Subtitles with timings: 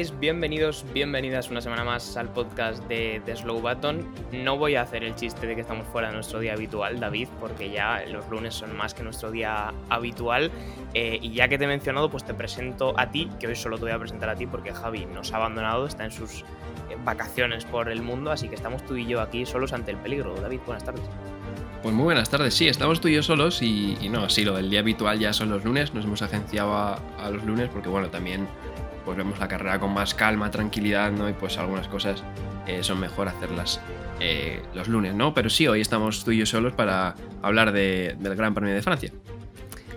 [0.00, 4.08] Bienvenidos, bienvenidas una semana más al podcast de The Slow Button.
[4.32, 7.28] No voy a hacer el chiste de que estamos fuera de nuestro día habitual, David,
[7.38, 10.50] porque ya los lunes son más que nuestro día habitual.
[10.94, 13.76] Eh, y ya que te he mencionado, pues te presento a ti, que hoy solo
[13.76, 16.40] te voy a presentar a ti porque Javi nos ha abandonado, está en sus
[16.88, 19.98] eh, vacaciones por el mundo, así que estamos tú y yo aquí solos ante el
[19.98, 20.34] peligro.
[20.40, 21.04] David, buenas tardes.
[21.82, 24.70] Pues muy buenas tardes, sí, estamos tú y yo solos y, no, sí, lo del
[24.70, 28.48] día habitual ya son los lunes, nos hemos agenciado a los lunes porque bueno, también
[29.04, 31.28] pues vemos la carrera con más calma, tranquilidad, ¿no?
[31.28, 32.22] Y pues algunas cosas
[32.66, 33.80] eh, son mejor hacerlas
[34.20, 35.32] eh, los lunes, ¿no?
[35.34, 38.82] Pero sí, hoy estamos tú y yo solos para hablar de- del Gran Premio de
[38.82, 39.10] Francia.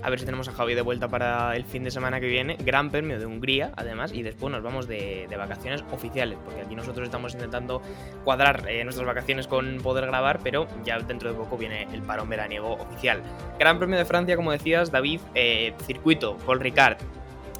[0.01, 2.57] A ver si tenemos a Javi de vuelta para el fin de semana que viene.
[2.59, 6.75] Gran premio de Hungría, además, y después nos vamos de, de vacaciones oficiales, porque aquí
[6.75, 7.81] nosotros estamos intentando
[8.25, 12.27] cuadrar eh, nuestras vacaciones con poder grabar, pero ya dentro de poco viene el parón
[12.27, 13.21] veraniego oficial.
[13.57, 16.97] Gran premio de Francia, como decías, David, eh, circuito, Paul Ricard.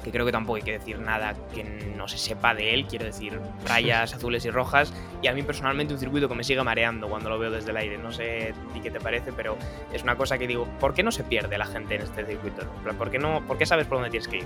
[0.04, 3.06] Que creo que tampoco hay que decir nada que no se sepa de él, quiero
[3.06, 4.92] decir, rayas azules y rojas.
[5.22, 7.78] Y a mí personalmente un circuito que me sigue mareando cuando lo veo desde el
[7.78, 7.98] aire.
[7.98, 9.56] No sé ti qué te parece, pero
[9.92, 12.62] es una cosa que digo, ¿por qué no se pierde la gente en este circuito?
[12.98, 14.44] ¿Por qué, no, ¿Por qué sabes por dónde tienes que ir?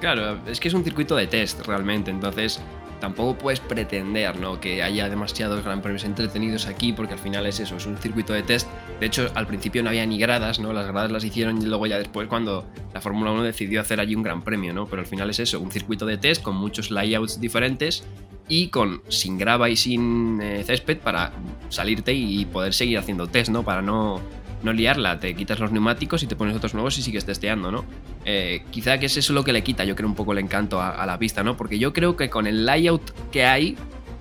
[0.00, 2.60] Claro, es que es un circuito de test realmente, entonces
[3.00, 4.60] tampoco puedes pretender ¿no?
[4.60, 8.32] que haya demasiados gran premios entretenidos aquí, porque al final es eso, es un circuito
[8.32, 8.68] de test.
[9.00, 10.72] De hecho, al principio no había ni gradas, ¿no?
[10.72, 14.14] Las gradas las hicieron y luego ya después cuando la Fórmula 1 decidió hacer allí
[14.14, 14.86] un gran premio, ¿no?
[14.86, 18.04] Pero al final es eso, un circuito de test con muchos layouts diferentes
[18.48, 21.32] y con sin grava y sin eh, césped para
[21.68, 23.62] salirte y poder seguir haciendo test, ¿no?
[23.62, 24.20] Para no,
[24.62, 27.84] no liarla, te quitas los neumáticos y te pones otros nuevos y sigues testeando, ¿no?
[28.24, 30.80] Eh, quizá que es eso lo que le quita, yo creo, un poco el encanto
[30.80, 31.56] a, la pista, ¿no?
[31.56, 33.76] Porque yo creo que con el layout que hay,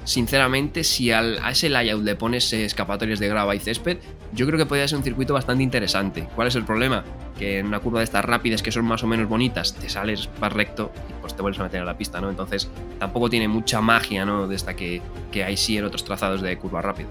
[0.05, 3.97] sinceramente, si al- a ese layout le pones escapatorios de grava y césped,
[4.33, 6.27] yo creo que podría ser un circuito bastante interesante.
[6.35, 7.03] ¿Cuál es el problema?
[7.37, 10.29] Que en una curva de estas rápidas que son más o menos bonitas, te sales
[10.39, 12.29] más recto y pues te vuelves a meter a la pista, ¿no?
[12.29, 14.47] Entonces tampoco tiene mucha magia, ¿no?
[14.47, 15.01] De esta que,
[15.31, 17.07] que hay sí en otros trazados de curva rápida.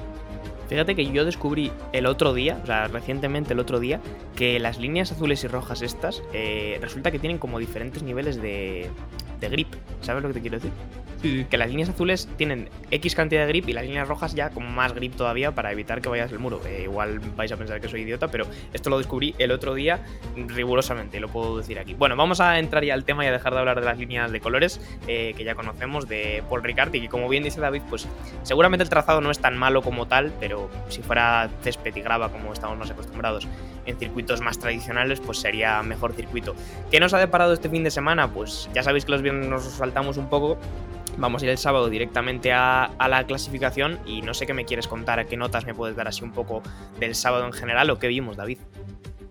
[0.69, 4.01] Fíjate que yo descubrí el otro día, o sea, recientemente el otro día,
[4.37, 8.91] que las líneas azules y rojas estas, eh, resulta que tienen como diferentes niveles de,
[9.41, 9.69] de grip.
[10.00, 10.72] ¿Sabes lo que te quiero decir?
[11.50, 14.72] Que las líneas azules tienen X cantidad de grip y las líneas rojas ya con
[14.72, 16.60] más grip todavía para evitar que vayas el muro.
[16.65, 20.00] Eh, igual vais a pensar que soy idiota, pero esto lo descubrí el otro día
[20.37, 21.94] rigurosamente, lo puedo decir aquí.
[21.94, 24.31] Bueno, vamos a entrar ya al tema y a dejar de hablar de las líneas
[24.31, 27.82] de colores eh, que ya conocemos de Paul Ricard y que como bien dice David,
[27.91, 28.06] pues
[28.44, 32.31] seguramente el trazado no es tan malo como tal, pero si fuera césped y grava
[32.31, 33.49] como estamos más acostumbrados
[33.87, 36.55] en circuitos más tradicionales, pues sería mejor circuito.
[36.91, 38.31] ¿Qué nos ha deparado este fin de semana?
[38.32, 40.59] Pues ya sabéis que los nos saltamos un poco.
[41.16, 44.65] Vamos a ir el sábado directamente a, a la clasificación y no sé qué me
[44.65, 46.62] quieres contar, qué notas me puedes dar así un poco
[47.00, 48.59] del sábado en general o qué vimos, David.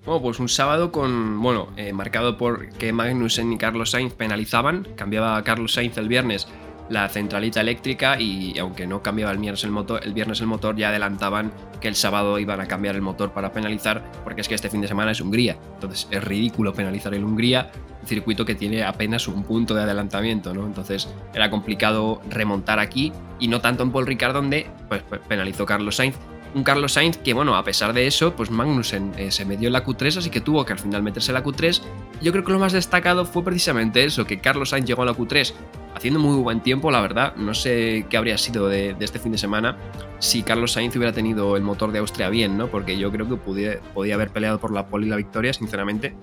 [0.05, 4.87] Bueno, pues un sábado con, bueno, eh, marcado por que Magnussen y Carlos Sainz penalizaban.
[4.95, 6.47] Cambiaba a Carlos Sainz el viernes
[6.89, 10.75] la centralita eléctrica y aunque no cambiaba el viernes el motor, el viernes el motor
[10.75, 14.55] ya adelantaban que el sábado iban a cambiar el motor para penalizar porque es que
[14.55, 15.57] este fin de semana es Hungría.
[15.75, 17.71] Entonces es ridículo penalizar en Hungría,
[18.01, 20.65] un circuito que tiene apenas un punto de adelantamiento, ¿no?
[20.65, 25.95] Entonces era complicado remontar aquí y no tanto en Paul Ricard donde pues, penalizó Carlos
[25.95, 26.15] Sainz
[26.53, 29.73] un Carlos Sainz que, bueno, a pesar de eso, pues Magnussen eh, se metió en
[29.73, 31.81] la Q3, así que tuvo que al final meterse en la Q3.
[32.21, 35.13] Yo creo que lo más destacado fue precisamente eso, que Carlos Sainz llegó a la
[35.13, 35.53] Q3
[35.95, 37.35] haciendo muy buen tiempo, la verdad.
[37.35, 39.77] No sé qué habría sido de, este fin de semana
[40.19, 42.67] si Carlos Sainz hubiera tenido el motor de Austria bien, ¿no?
[42.67, 46.15] Porque yo creo que podía, podía haber peleado por la pole y la victoria, sinceramente.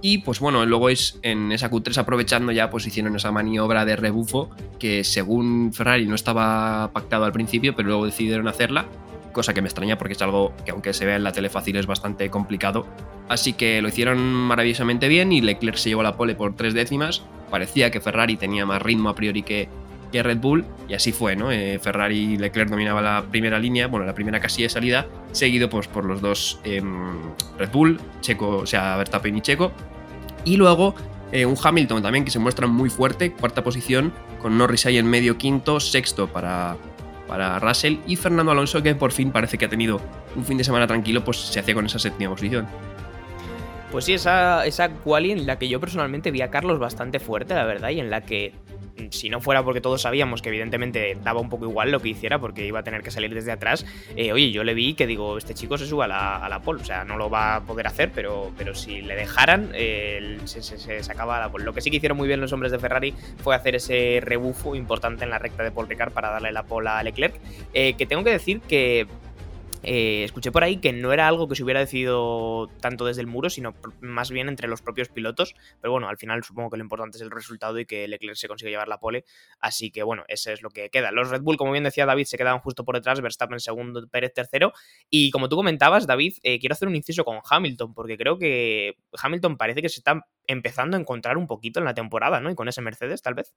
[0.00, 3.94] Y pues bueno, luego es en esa Q3 aprovechando ya pues hicieron esa maniobra de
[3.94, 4.50] rebufo
[4.80, 8.86] que según Ferrari no estaba pactado al principio, pero luego decidieron hacerla
[9.32, 11.76] cosa que me extraña porque es algo que aunque se vea en la tele fácil
[11.76, 12.86] es bastante complicado.
[13.28, 17.22] Así que lo hicieron maravillosamente bien y Leclerc se llevó la pole por tres décimas.
[17.50, 19.68] Parecía que Ferrari tenía más ritmo a priori que,
[20.10, 21.50] que Red Bull y así fue, ¿no?
[21.50, 25.68] Eh, Ferrari y Leclerc dominaban la primera línea, bueno, la primera casilla de salida, seguido
[25.68, 26.82] pues, por los dos eh,
[27.58, 29.72] Red Bull, Checo, o sea, Verstappen y Checo.
[30.44, 30.94] Y luego
[31.32, 35.06] eh, un Hamilton también que se muestra muy fuerte, cuarta posición, con Norris ahí en
[35.06, 36.76] medio quinto, sexto para,
[37.26, 40.00] para Russell y Fernando Alonso que por fin parece que ha tenido
[40.36, 42.66] un fin de semana tranquilo, pues se hacía con esa séptima posición.
[43.90, 47.54] Pues sí, esa, esa quali en la que yo personalmente vi a Carlos bastante fuerte,
[47.54, 48.54] la verdad, y en la que
[49.10, 52.38] si no fuera porque todos sabíamos que evidentemente daba un poco igual lo que hiciera,
[52.38, 53.86] porque iba a tener que salir desde atrás,
[54.16, 56.82] eh, oye, yo le vi que digo, este chico se sube a la, la pole,
[56.82, 60.62] o sea, no lo va a poder hacer, pero, pero si le dejaran, eh, se,
[60.62, 61.64] se, sacaba a la pole.
[61.64, 64.74] Lo que sí que hicieron muy bien los hombres de Ferrari fue hacer ese rebufo
[64.74, 67.34] importante en la recta de Paul Ricard para darle la pole a Leclerc,
[67.72, 69.06] eh, que tengo que decir que
[69.82, 73.26] eh, escuché por ahí que no era algo que se hubiera decidido tanto desde el
[73.26, 75.54] muro, sino más bien entre los propios pilotos.
[75.80, 78.48] Pero bueno, al final supongo que lo importante es el resultado y que Leclerc se
[78.48, 79.24] consigue llevar la pole.
[79.58, 81.10] Así que bueno, ese es lo que queda.
[81.10, 84.32] Los Red Bull, como bien decía David, se quedaban justo por detrás, Verstappen segundo, Pérez
[84.34, 84.72] tercero.
[85.10, 88.96] Y como tú comentabas, David, eh, quiero hacer un inciso con Hamilton, porque creo que
[89.20, 92.50] Hamilton parece que se está empezando a encontrar un poquito en la temporada, ¿no?
[92.50, 93.54] Y con ese Mercedes, tal vez.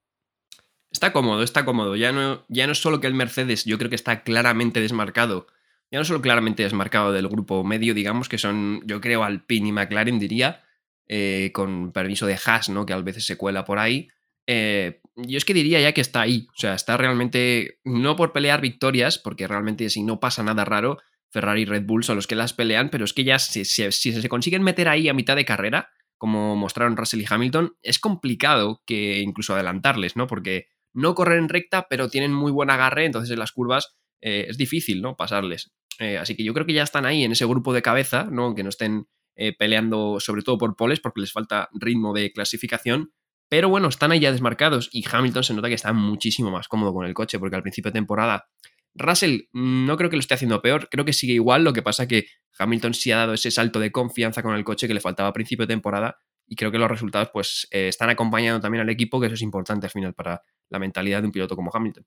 [0.92, 1.95] Está cómodo, está cómodo.
[1.95, 5.48] Ya no, ya no es solo que el Mercedes, yo creo que está claramente desmarcado
[5.95, 9.71] ya no solo claramente desmarcado del grupo medio, digamos, que son, yo creo, Alpine y
[9.71, 10.62] McLaren, diría,
[11.07, 12.86] eh, con permiso de Haas, ¿no?
[12.86, 14.09] Que a veces se cuela por ahí.
[14.45, 18.33] Eh, yo es que diría ya que está ahí, o sea, está realmente, no por
[18.33, 20.97] pelear victorias, porque realmente si no pasa nada raro,
[21.30, 23.92] Ferrari y Red Bull son los que las pelean, pero es que ya si, si,
[23.92, 28.83] se consiguen meter ahí a mitad de carrera, como mostraron Russell y Hamilton, es complicado
[28.86, 30.27] que incluso adelantarles, ¿no?
[30.27, 34.46] Porque no corren en recta, pero tienen muy buen agarre, entonces en las curvas eh,
[34.50, 35.16] es difícil, ¿no?
[35.16, 35.72] Pasarles.
[36.00, 38.46] Eh, así que yo creo que ya están ahí en ese grupo de cabeza, ¿no?
[38.46, 43.12] Aunque no estén eh, peleando sobre todo por poles porque les falta ritmo de clasificación.
[43.48, 46.94] Pero bueno, están ahí ya desmarcados y Hamilton se nota que está muchísimo más cómodo
[46.94, 48.48] con el coche porque al principio de temporada
[48.96, 52.08] Russell no creo que lo esté haciendo peor, creo que sigue igual, lo que pasa
[52.08, 52.28] que
[52.58, 55.34] Hamilton sí ha dado ese salto de confianza con el coche que le faltaba a
[55.34, 56.18] principio de temporada
[56.48, 59.86] y creo que los resultados pues están acompañando también al equipo, que eso es importante
[59.88, 62.06] al final para la mentalidad de un piloto como Hamilton.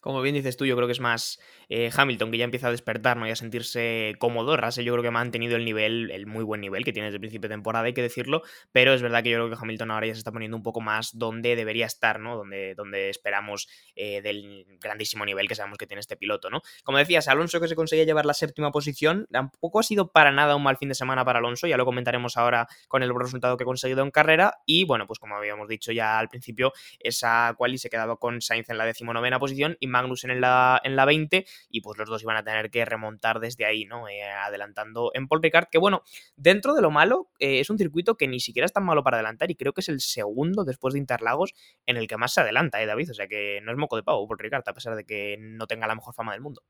[0.00, 2.70] Como bien dices tú, yo creo que es más eh, Hamilton que ya empieza a
[2.70, 3.26] despertar ¿no?
[3.26, 4.56] y a sentirse cómodo.
[4.56, 7.16] Russell yo creo que ha mantenido el nivel, el muy buen nivel que tiene desde
[7.16, 8.42] el principio de temporada, hay que decirlo,
[8.72, 10.80] pero es verdad que yo creo que Hamilton ahora ya se está poniendo un poco
[10.80, 12.36] más donde debería estar, ¿no?
[12.36, 16.62] Donde, donde esperamos eh, del grandísimo nivel que sabemos que tiene este piloto, ¿no?
[16.84, 20.56] Como decías, Alonso que se conseguía llevar la séptima posición, tampoco ha sido para nada
[20.56, 23.64] un mal fin de semana para Alonso, ya lo comentaremos ahora con el resultado que
[23.64, 27.78] ha conseguido en carrera y bueno, pues como habíamos dicho ya al principio, esa quali
[27.78, 31.80] se quedaba con Sainz en la decimonovena posición Magnussen en la, en la 20 y
[31.80, 34.08] pues los dos iban a tener que remontar desde ahí, ¿no?
[34.08, 36.02] Eh, adelantando en Paul Ricard, que bueno,
[36.36, 39.16] dentro de lo malo, eh, es un circuito que ni siquiera es tan malo para
[39.16, 41.54] adelantar y creo que es el segundo después de Interlagos
[41.86, 43.10] en el que más se adelanta, ¿eh, David?
[43.10, 45.66] O sea que no es moco de pavo Paul Ricard, a pesar de que no
[45.66, 46.62] tenga la mejor fama del mundo.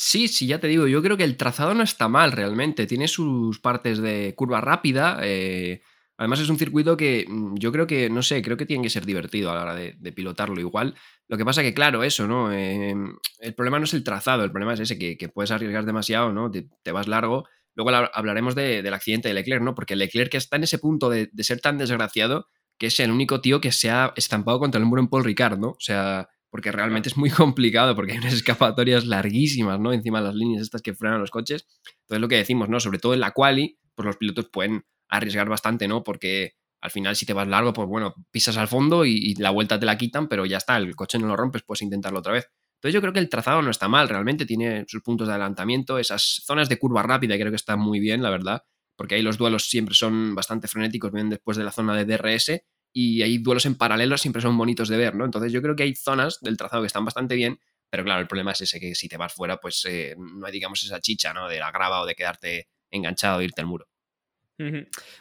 [0.00, 2.86] Sí, sí, ya te digo, yo creo que el trazado no está mal realmente.
[2.86, 5.18] Tiene sus partes de curva rápida.
[5.22, 5.82] Eh,
[6.18, 8.90] Además es un circuito que mm, yo creo que, no sé, creo que tiene que
[8.90, 10.96] ser divertido a la hora de, pilotarlo igual.
[11.28, 12.52] Lo que pasa que, claro, eso, ¿no?
[12.52, 16.32] Em, el problema no es el trazado, el problema es ese, que, puedes arriesgar demasiado,
[16.32, 16.50] ¿no?
[16.50, 17.46] Te, vas largo.
[17.76, 19.76] Luego hablaremos del accidente de Leclerc, ¿no?
[19.76, 22.46] Porque Leclerc está en ese punto de, ser tan desgraciado
[22.78, 25.58] que es el único tío que se ha estampado contra el muro en Paul Ricard,
[25.58, 25.70] ¿no?
[25.70, 29.92] O sea, porque realmente es muy complicado, porque hay unas escapatorias larguísimas, ¿no?
[29.92, 31.66] Encima de las líneas estas que frenan los coches.
[32.02, 32.80] Entonces lo que decimos, ¿no?
[32.80, 36.02] Sobre todo en la quali, pues los pilotos pueden arriesgar bastante, ¿no?
[36.04, 39.78] Porque al final si te vas largo, pues bueno, pisas al fondo y, la vuelta
[39.78, 42.50] te la quitan, pero ya está, el coche no lo rompes, puedes intentarlo otra vez.
[42.76, 45.98] Entonces yo creo que el trazado no está mal, realmente tiene sus puntos de adelantamiento,
[45.98, 48.62] esas zonas de curva rápida creo que están muy bien, la verdad,
[48.96, 52.62] porque ahí los duelos siempre son bastante frenéticos, vienen después de la zona de DRS
[52.92, 55.24] y hay duelos en paralelo siempre son bonitos de ver, ¿no?
[55.24, 57.58] Entonces yo creo que hay zonas del trazado que están bastante bien,
[57.90, 60.52] pero claro, el problema es ese que si te vas fuera, pues eh, no hay,
[60.52, 61.48] digamos, esa chicha, ¿no?
[61.48, 63.88] De la grava o de quedarte enganchado e irte al muro.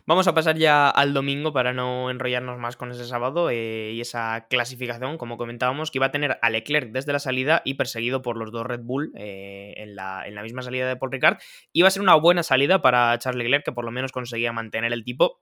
[0.06, 4.01] Vamos a pasar ya al domingo para no enrollarnos más con ese sábado eh, y
[4.01, 8.24] esa clasificación, como comentábamos, que iba a tener a Leclerc desde la salida y perseguido
[8.24, 11.38] por los dos Red Bull eh, en, la, en, la, misma salida de Paul Ricard.
[11.72, 14.91] Iba a ser una buena salida para Charles Leclerc, que por lo menos conseguía mantener
[14.91, 15.41] el tipo.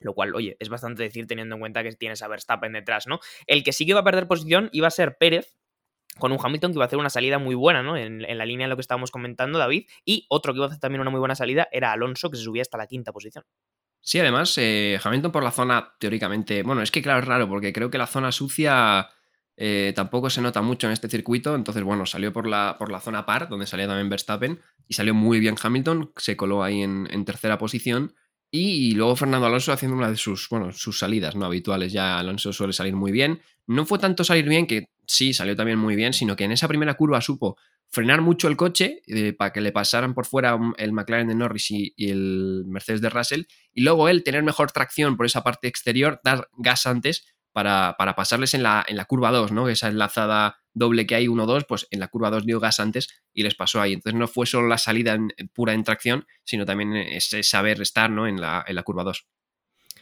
[0.00, 3.20] Lo cual, oye, es bastante decir teniendo en cuenta que tienes a Verstappen detrás, ¿no?
[3.46, 5.56] El que sí que iba a perder posición iba a ser Pérez,
[6.18, 7.96] con un Hamilton que iba a hacer una salida muy buena, ¿no?
[7.96, 9.86] En, la línea de lo que estábamos comentando, David.
[10.04, 12.44] Y otro que iba a hacer también una muy buena salida era Alonso, que se
[12.44, 13.44] subía hasta la quinta posición.
[14.00, 16.62] Sí, además, eh, Hamilton por la zona, teóricamente.
[16.62, 19.08] Bueno, es que claro, es raro, porque creo que la zona sucia
[19.56, 21.54] eh, tampoco se nota mucho en este circuito.
[21.54, 25.14] Entonces, bueno, salió por la, por la zona par, donde salía también Verstappen, y salió
[25.14, 28.14] muy bien Hamilton, se coló ahí en, en tercera posición.
[28.50, 31.92] Y luego Fernando Alonso haciendo una de sus, bueno, sus salidas no habituales.
[31.92, 33.40] Ya Alonso suele salir muy bien.
[33.66, 36.68] No fue tanto salir bien, que sí, salió también muy bien, sino que en esa
[36.68, 37.56] primera curva supo
[37.88, 41.70] frenar mucho el coche eh, para que le pasaran por fuera el McLaren de Norris
[41.70, 43.42] y, el Mercedes de Russell.
[43.72, 48.14] Y luego él tener mejor tracción por esa parte exterior, dar gas antes para, para
[48.14, 49.70] pasarles en la, en la curva 2, ¿no?
[49.70, 53.44] Esa enlazada doble que hay 1-2, pues en la curva 2 dio gas antes y
[53.44, 53.94] les pasó ahí.
[53.94, 55.16] Entonces no fue solo la salida
[55.54, 58.26] pura en tracción, sino también ese saber estar ¿no?
[58.26, 59.26] en, la, en la curva 2.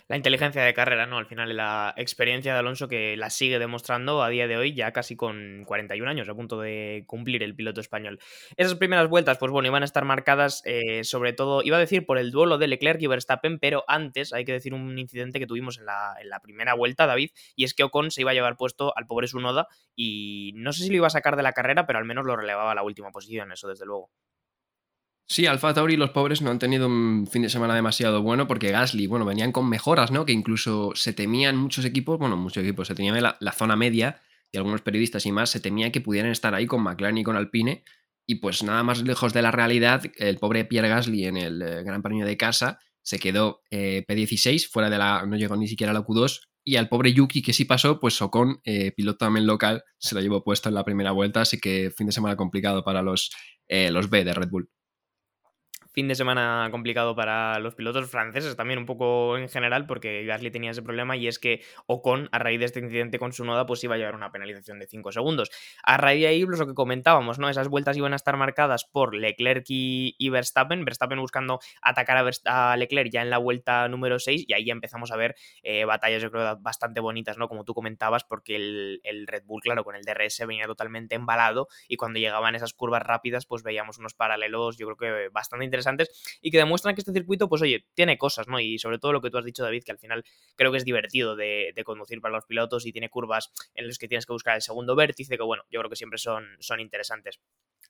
[0.07, 1.17] La inteligencia de carrera, ¿no?
[1.17, 4.93] Al final la experiencia de Alonso que la sigue demostrando a día de hoy, ya
[4.93, 8.19] casi con 41 años, a punto de cumplir el piloto español.
[8.57, 12.05] Esas primeras vueltas, pues bueno, iban a estar marcadas eh, sobre todo, iba a decir
[12.05, 15.47] por el duelo de Leclerc y Verstappen, pero antes hay que decir un incidente que
[15.47, 18.35] tuvimos en la, en la primera vuelta, David, y es que Ocon se iba a
[18.35, 21.53] llevar puesto al pobre Sunoda y no sé si lo iba a sacar de la
[21.53, 24.11] carrera, pero al menos lo relevaba a la última posición, eso desde luego.
[25.27, 28.47] Sí, Alfa Tauri y los pobres no han tenido un fin de semana demasiado bueno
[28.47, 30.27] porque Gasly, bueno, venían con mejoras, ¿no?
[30.27, 34.21] Que incluso se temían muchos equipos, bueno, muchos equipos, se temía la, zona media
[34.53, 37.37] y algunos periodistas y más se temía que pudieran estar ahí con McLaren y con
[37.37, 37.85] Alpine
[38.27, 41.83] y pues nada más lejos de la realidad, el pobre Pierre Gasly en el eh,
[41.83, 45.91] Gran Premio de casa se quedó eh, P16, fuera de la, no llegó ni siquiera
[45.91, 49.47] a la Q2 y al pobre Yuki que sí pasó, pues Ocon, eh, piloto también
[49.47, 52.85] local, se lo llevó puesto en la primera vuelta, así que fin de semana complicado
[52.85, 53.31] para los,
[53.69, 54.71] los B de Red Bull
[55.95, 60.51] fin de semana complicado para los pilotos franceses, también un poco en general, porque Gasly
[60.51, 63.65] tenía ese problema y es que Ocon, a raíz de este incidente con su noda,
[63.65, 65.51] pues iba a llevar una penalización de 5 segundos.
[65.85, 67.49] A raíz de ahí, pues lo que comentábamos, ¿no?
[67.49, 73.11] Esas vueltas iban a estar marcadas por Leclerc y, Verstappen, Verstappen buscando atacar a, Leclerc
[73.13, 76.33] ya en la vuelta número 6 y ahí ya empezamos a ver eh, batallas, yo
[76.33, 77.47] creo, bastante bonitas, ¿no?
[77.47, 81.69] Como tú comentabas, porque el, el Red Bull, claro, con el DRS venía totalmente embalado
[81.87, 85.84] y cuando llegaban esas curvas rápidas, pues veíamos unos paralelos, yo creo que bastante interesantes
[86.41, 88.61] y que demuestran que este circuito, pues oye, tiene cosas, ¿no?
[88.61, 90.25] Y sobre todo lo que tú has dicho, David, que al final
[90.57, 94.09] creo que es divertido de, conducir para los pilotos y tiene curvas en las que
[94.09, 97.41] tienes que buscar el segundo vértice, que bueno, yo creo que siempre son, son interesantes.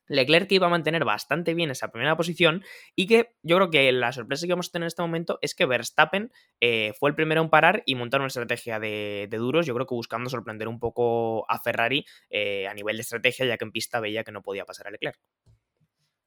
[0.07, 2.63] Leclerc iba a mantener bastante bien esa primera posición
[2.95, 5.55] y que yo creo que la sorpresa que vamos a tener en este momento es
[5.55, 9.75] que Verstappen eh, fue el primero en parar y montar una estrategia de, duros, yo
[9.75, 13.65] creo que buscando sorprender un poco a Ferrari eh, a nivel de estrategia, ya que
[13.65, 15.19] en pista veía que no podía pasar a Leclerc.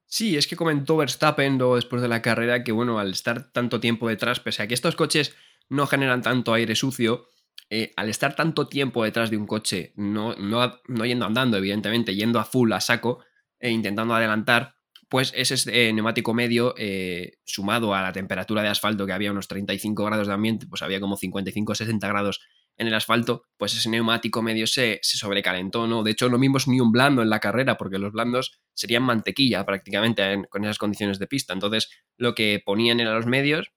[0.10, 3.82] Sí, es que comentó Verstappen luego después de la carrera que, bueno, al estar tanto
[3.82, 5.36] tiempo detrás, pese a que estos coches
[5.70, 7.28] no generan tanto aire sucio,
[7.70, 12.16] eh, al estar tanto tiempo detrás de un coche, no, no, no, yendo andando, evidentemente,
[12.16, 13.20] yendo a full, a saco,
[13.60, 14.76] e intentando adelantar,
[15.10, 19.50] pues ese eh, neumático medio, eh, sumado a la temperatura de asfalto, que había unos
[19.50, 22.40] 35 grados de ambiente, pues había como 55-60 grados
[22.78, 26.04] en el asfalto, pues ese neumático medio se, sobrecalentó, ¿no?
[26.04, 29.66] De hecho, no vimos ni un blando en la carrera, porque los blandos serían mantequilla
[29.66, 31.54] prácticamente con esas condiciones de pista.
[31.54, 33.72] Entonces, lo que ponían era los medios.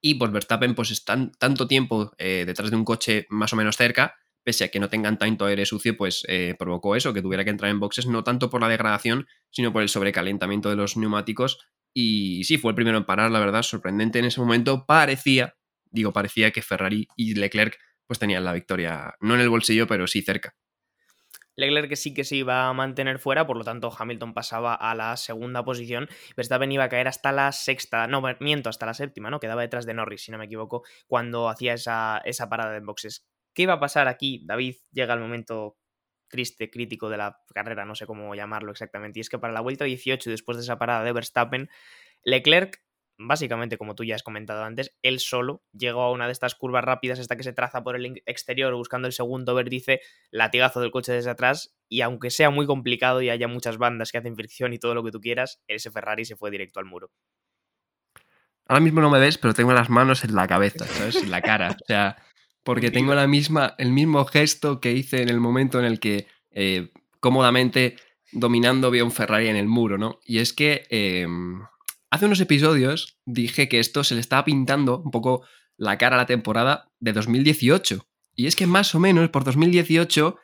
[0.00, 3.76] Y pues Verstappen, pues están tanto tiempo eh, detrás de un coche más o menos
[3.76, 7.44] cerca, pese a que no tengan tanto aire sucio, pues eh, provocó eso, que tuviera
[7.44, 10.96] que entrar en boxes, no tanto por la degradación, sino por el sobrecalentamiento de los
[10.96, 11.58] neumáticos.
[11.92, 14.86] Y sí, fue el primero en parar, la verdad, sorprendente en ese momento.
[14.86, 15.56] Parecía,
[15.90, 20.06] digo, parecía que Ferrari y Leclerc pues tenían la victoria, no en el bolsillo, pero
[20.06, 20.54] sí cerca.
[21.56, 24.94] Leclerc que sí que se iba a mantener fuera, por lo tanto Hamilton pasaba a
[24.94, 29.30] la segunda posición, Verstappen iba a caer hasta la sexta, no, miento, hasta la séptima,
[29.30, 29.40] ¿no?
[29.40, 33.26] Quedaba detrás de Norris, si no me equivoco, cuando hacía esa, esa parada en boxes.
[33.54, 34.42] ¿Qué iba a pasar aquí?
[34.44, 35.78] David llega el momento
[36.28, 39.62] triste, crítico de la carrera, no sé cómo llamarlo exactamente, y es que para la
[39.62, 41.70] vuelta 18, después de esa parada de Verstappen,
[42.22, 42.82] Leclerc
[43.18, 46.84] básicamente, como tú ya has comentado antes, él solo llegó a una de estas curvas
[46.84, 51.12] rápidas hasta que se traza por el exterior buscando el segundo vértice, latigazo del coche
[51.12, 54.78] desde atrás, y aunque sea muy complicado y haya muchas bandas que hacen fricción y
[54.78, 57.10] todo lo que tú quieras, ese Ferrari se fue directo al muro.
[58.68, 61.16] Ahora mismo no me ves, pero tengo las manos en la cabeza, ¿sabes?
[61.16, 61.70] En la cara.
[61.70, 62.16] O sea,
[62.64, 66.26] porque tengo la misma, el mismo gesto que hice en el momento en el que
[66.50, 67.96] eh, cómodamente
[68.32, 70.18] dominando vi a un Ferrari en el muro, ¿no?
[70.24, 71.62] Y es que em,
[72.10, 75.44] Hace unos episodios dije que esto se le estaba pintando un poco
[75.76, 78.06] la cara a la temporada de 2018.
[78.36, 80.36] Y es que más o menos por 2018,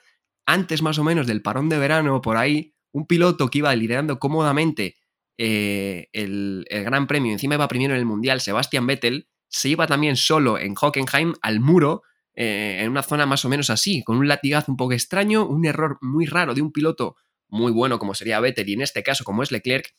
[0.46, 4.18] antes más o menos del parón de verano, por ahí, un piloto que iba liderando
[4.18, 4.96] cómodamente
[5.38, 10.16] eh, el, Gran Premio, encima iba primero en el Mundial, Sebastian Vettel, se iba también
[10.16, 12.02] solo en Hockenheim al muro,
[12.34, 15.64] eh, en una zona más o menos así, con un latigazo un poco extraño, un
[15.64, 17.16] error muy raro de un piloto
[17.48, 19.94] muy bueno como sería Vettel y en este caso como es Leclerc,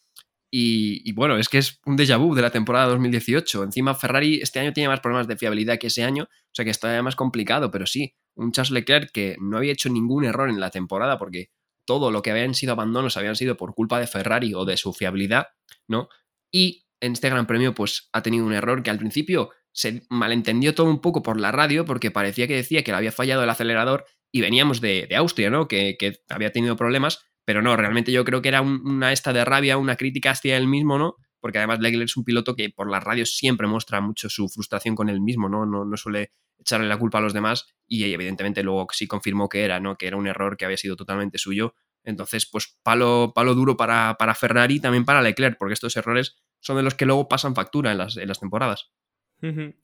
[0.55, 3.63] y, bueno, es que es un déjà vu de la temporada 2018.
[3.63, 6.69] Encima, Ferrari este año tiene más problemas de fiabilidad que ese año, o sea que
[6.69, 10.59] está más complicado, pero sí, un Charles Leclerc que no había hecho ningún error en
[10.59, 11.49] la temporada porque
[11.85, 14.93] todo lo que habían sido abandonos habían sido por culpa de Ferrari o de su
[14.93, 15.47] fiabilidad,
[15.87, 16.07] ¿no?
[16.51, 20.75] Y en este Gran Premio, pues ha tenido un error que al principio se malentendió
[20.75, 23.49] todo un poco por la radio porque parecía que decía que le había fallado el
[23.49, 25.67] acelerador y veníamos de, Austria, ¿no?
[25.67, 29.45] Que, que había tenido problemas pero no, realmente yo creo que era una esta de
[29.45, 31.15] rabia, una crítica hacia él mismo, ¿no?
[31.39, 34.95] Porque además Leclerc es un piloto que por las radios siempre muestra mucho su frustración
[34.95, 35.65] con él mismo, ¿no?
[35.65, 39.63] No, no suele echarle la culpa a los demás y evidentemente luego sí confirmó que
[39.63, 39.97] era, ¿no?
[39.97, 41.75] Que era un error que había sido totalmente suyo.
[42.05, 46.37] Entonces, pues palo, palo duro para, para Ferrari y también para Leclerc, porque estos errores
[46.59, 48.91] son de los que luego pasan factura en las, en las temporadas.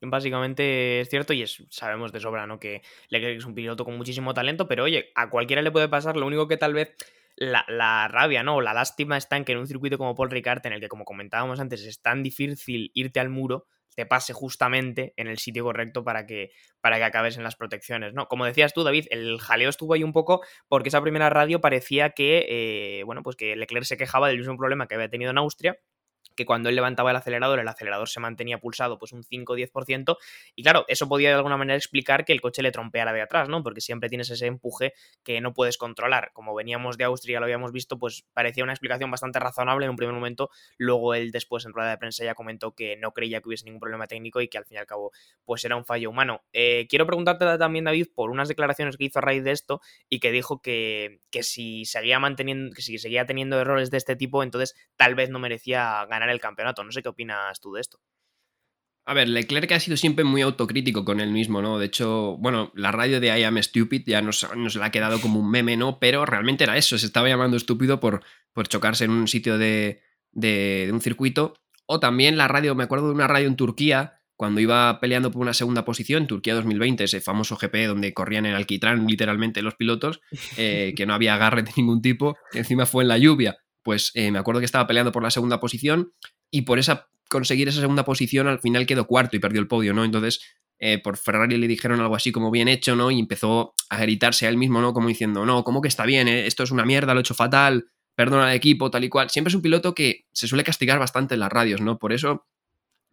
[0.01, 2.59] Básicamente es cierto y es, sabemos de sobra, ¿no?
[2.59, 6.15] Que Leclerc es un piloto con muchísimo talento, pero oye, a cualquiera le puede pasar,
[6.15, 6.95] lo único que tal vez
[7.39, 8.59] la, la, rabia, ¿no?
[8.59, 11.05] La lástima está en que en un circuito como Paul Ricard, en el que, como
[11.05, 13.65] comentábamos antes, es tan difícil irte al muro,
[13.95, 18.13] te pase justamente en el sitio correcto para que, para que acabes en las protecciones,
[18.13, 18.27] ¿no?
[18.27, 22.11] Como decías tú, David, el jaleo estuvo ahí un poco porque esa primera radio parecía
[22.11, 25.37] que, eh, bueno, pues que Leclerc se quejaba del mismo problema que había tenido en
[25.37, 25.79] Austria
[26.39, 29.55] que cuando él levantaba el acelerador, el acelerador se mantenía pulsado pues un 5 o
[29.57, 30.17] 10%,
[30.55, 33.49] y claro, eso podía de alguna manera explicar que el coche le trompeara de atrás,
[33.49, 33.61] ¿no?
[33.61, 36.31] Porque siempre tienes ese empuje que no puedes controlar.
[36.33, 39.97] Como veníamos de Austria, lo habíamos visto, pues parecía una explicación bastante razonable en un
[39.97, 43.49] primer momento, luego él después en rueda de prensa ya comentó que no creía que
[43.49, 45.11] hubiese ningún problema técnico y que al fin y al cabo
[45.43, 46.41] pues era un fallo humano.
[46.53, 50.19] Eh, quiero preguntarte también, David, por unas declaraciones que hizo a raíz de esto y
[50.19, 54.41] que dijo que, que si seguía manteniendo, que si seguía teniendo errores de este tipo,
[54.41, 56.83] entonces tal vez no merecía ganar el campeonato.
[56.83, 57.99] No sé qué opinas tú de esto.
[59.09, 61.79] A ver, Leclerc ha sido siempre muy autocrítico con él mismo, ¿no?
[61.79, 65.39] De hecho, bueno, la radio de I am stupid ya nos, la ha quedado como
[65.39, 65.97] un meme, ¿no?
[65.97, 68.23] Pero realmente era eso, se estaba llamando estúpido por,
[68.53, 71.55] por chocarse en un sitio de, de, un circuito.
[71.87, 75.41] O también la radio, me acuerdo de una radio en Turquía, cuando iba peleando por
[75.41, 80.21] una segunda posición, Turquía 2020, ese famoso GP donde corrían en alquitrán literalmente los pilotos,
[80.55, 83.57] eh, que no había agarre de ningún tipo, que encima fue en la lluvia
[83.89, 86.13] pues eh, me acuerdo que estaba peleando por la segunda posición
[86.51, 89.95] y por esa conseguir esa segunda posición al final quedó cuarto y perdió el podio,
[89.95, 90.05] ¿no?
[90.05, 90.41] Entonces,
[90.77, 93.09] eh, por Ferrari le dijeron algo así como bien hecho, ¿no?
[93.09, 94.93] Y empezó a gritarse a él mismo, ¿no?
[94.93, 96.27] Como diciendo, no, ¿cómo que está bien?
[96.27, 96.45] Eh?
[96.45, 99.31] Esto es una mierda, lo he hecho fatal, perdona al equipo, tal y cual.
[99.31, 101.97] Siempre es un piloto que se suele castigar bastante en las radios, ¿no?
[101.97, 102.45] Por eso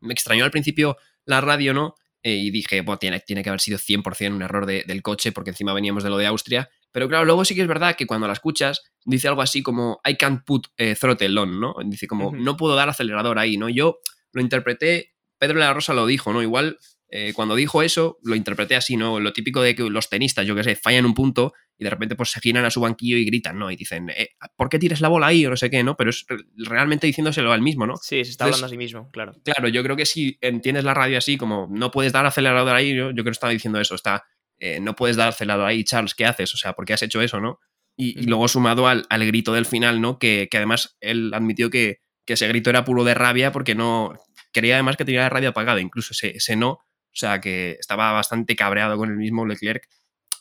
[0.01, 1.95] me extrañó al principio la radio, ¿no?
[2.23, 5.73] y dije, bueno, tiene, tiene, que haber sido 100% un error del coche, porque encima
[5.73, 6.69] veníamos de lo de Austria.
[6.97, 10.01] Pero claro, luego sí que es verdad que cuando la escuchas, dice algo así como
[10.03, 11.75] I can't put eh, throttle on, ¿no?
[11.85, 13.69] Dice como no puedo dar acelerador ahí, ¿no?
[13.69, 13.99] Yo
[14.33, 16.41] lo interpreté, Pedro de la Rosa lo dijo, ¿no?
[16.41, 16.79] Igual
[17.11, 19.21] eh, cuando dijo eso, lo interpreté así, ¿no?
[19.21, 22.17] Lo típico de que los tenistas, yo qué sé, fallan un punto y de repente
[22.17, 23.71] pues se giran a su banquillo y gritan, ¿no?
[23.71, 25.45] Y dicen, eh, ¿por qué tires la bola ahí?
[25.45, 25.99] O no sé qué, ¿no?
[25.99, 26.25] Pero es
[26.57, 27.97] realmente diciéndoselo al mismo, ¿no?
[27.99, 29.35] Sí, se está hablando a sí mismo, claro.
[29.45, 32.95] Claro, yo creo que si entiendes la radio así, como no puedes dar acelerador ahí,
[32.95, 34.25] yo, yo creo que estaba diciendo eso, está
[34.59, 36.55] eh, no puedes dar lado ahí, Charles, ¿qué haces?
[36.55, 37.61] O sea, ¿por qué has hecho eso, no?
[37.99, 40.19] Y, luego sumado al, grito del final, ¿no?
[40.19, 44.15] Que, además él admitió que, ese grito era puro de rabia porque no.
[44.53, 46.71] Quería además que tenía la radio apagada, incluso ese, no.
[46.71, 49.89] O sea, que estaba bastante cabreado con el mismo Leclerc.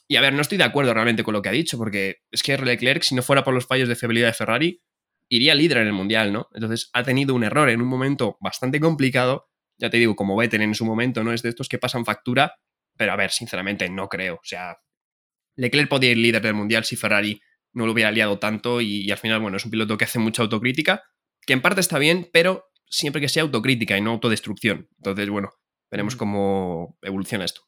[0.07, 2.43] Y a ver, no estoy de acuerdo realmente con lo que ha dicho, porque es
[2.43, 4.81] que Leclerc, si no fuera por los fallos de fiabilidad de Ferrari,
[5.29, 6.49] iría líder en el mundial, ¿no?
[6.53, 9.47] Entonces ha tenido un error en un momento bastante complicado.
[9.77, 11.33] Ya te digo, como Vettel en su momento, ¿no?
[11.33, 12.55] Es de estos que pasan factura
[12.97, 14.35] pero a ver, sinceramente no creo.
[14.35, 14.77] O sea,
[15.55, 17.41] Leclerc podía ir líder del mundial si Ferrari
[17.73, 20.41] no lo hubiera liado tanto y, al final, bueno, es un piloto que hace mucha
[20.41, 21.03] autocrítica,
[21.45, 24.87] que en parte está bien, pero siempre que sea autocrítica y no autodestrucción.
[24.97, 25.49] Entonces, bueno,
[25.91, 27.61] veremos cómo evoluciona esto.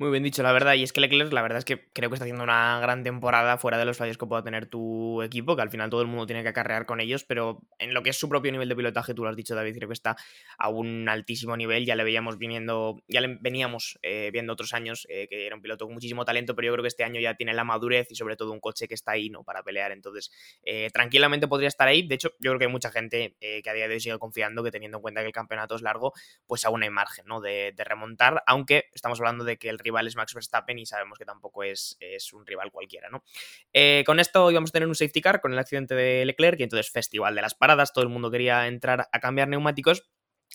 [0.00, 0.74] Muy bien dicho, la verdad.
[0.74, 3.58] Y es que Leclerc, la verdad es que creo que está haciendo una gran temporada
[3.58, 6.24] fuera de los fallos que pueda tener tu equipo, que al final todo el mundo
[6.24, 9.12] tiene que acarrear con ellos, pero en lo que es su propio nivel de pilotaje,
[9.12, 10.16] tú lo has dicho, David, creo que está
[10.56, 11.84] a un altísimo nivel.
[11.84, 15.62] Ya le veíamos viniendo, ya le veníamos eh, viendo otros años eh, que era un
[15.62, 18.14] piloto con muchísimo talento, pero yo creo que este año ya tiene la madurez y
[18.14, 19.42] sobre todo un coche que está ahí, ¿no?
[19.42, 19.90] Para pelear.
[19.90, 20.30] Entonces,
[20.62, 22.06] eh, tranquilamente podría estar ahí.
[22.06, 24.62] De hecho, yo creo que hay mucha gente que a día de hoy sigue confiando
[24.62, 26.12] que teniendo en cuenta que el campeonato es largo,
[26.46, 27.40] pues aún hay margen, ¿no?
[27.40, 31.18] De, de remontar, aunque estamos hablando de que el rival es Max Verstappen y sabemos
[31.18, 33.24] que tampoco es, es un rival cualquiera, ¿no?
[33.72, 36.64] Eh, con esto íbamos a tener un safety car con el accidente de Leclerc y
[36.64, 40.08] entonces festival de las paradas, todo el mundo quería entrar a cambiar neumáticos.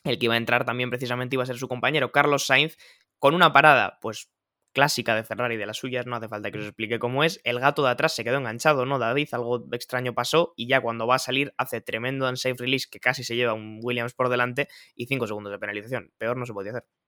[0.04, 2.78] El que iba a entrar también precisamente iba a ser su compañero Carlos Sainz
[3.20, 4.30] con una parada, pues
[4.74, 7.40] clásica de Ferrari de las suyas, no hace falta que os explique cómo es.
[7.44, 9.30] El gato de atrás se quedó enganchado, ¿no, David?
[9.32, 13.24] Algo extraño pasó y ya cuando va a salir hace tremendo unsafe release que casi
[13.24, 16.12] se lleva un Williams por delante y 5 segundos de penalización.
[16.18, 17.03] Peor no se podía hacer.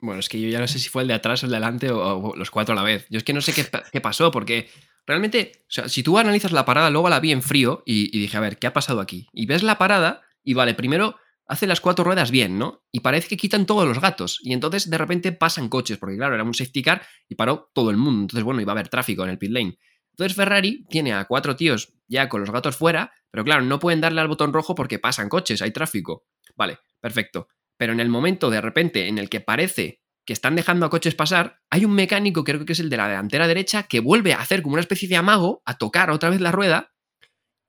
[0.00, 1.56] Bueno, es que yo ya no sé si fue el de atrás o el de
[1.56, 3.06] adelante o, los cuatro a la vez.
[3.10, 4.70] Yo es que no sé qué, pasó, porque
[5.06, 8.36] realmente, o sea, si tú analizas la parada, luego la vi en frío y, dije,
[8.36, 9.28] a ver, ¿qué ha pasado aquí?
[9.32, 12.84] Y ves la parada y vale, primero hace las cuatro ruedas bien, ¿no?
[12.92, 14.38] Y parece que quitan todos los gatos.
[14.42, 17.90] Y entonces de repente pasan coches, porque claro, era un safety car y paró todo
[17.90, 18.22] el mundo.
[18.22, 19.78] Entonces, bueno, iba a haber tráfico en el pit lane.
[20.12, 24.00] Entonces Ferrari tiene a cuatro tíos ya con los gatos fuera, pero claro, no pueden
[24.00, 26.24] darle al botón rojo porque pasan coches, hay tráfico.
[26.56, 27.48] Vale, perfecto
[27.80, 31.14] pero en el momento de repente en el que parece que están dejando a coches
[31.14, 34.40] pasar, hay un mecánico, creo que es el de la delantera derecha, que vuelve a
[34.42, 36.92] hacer como una especie de amago, a tocar otra vez la rueda,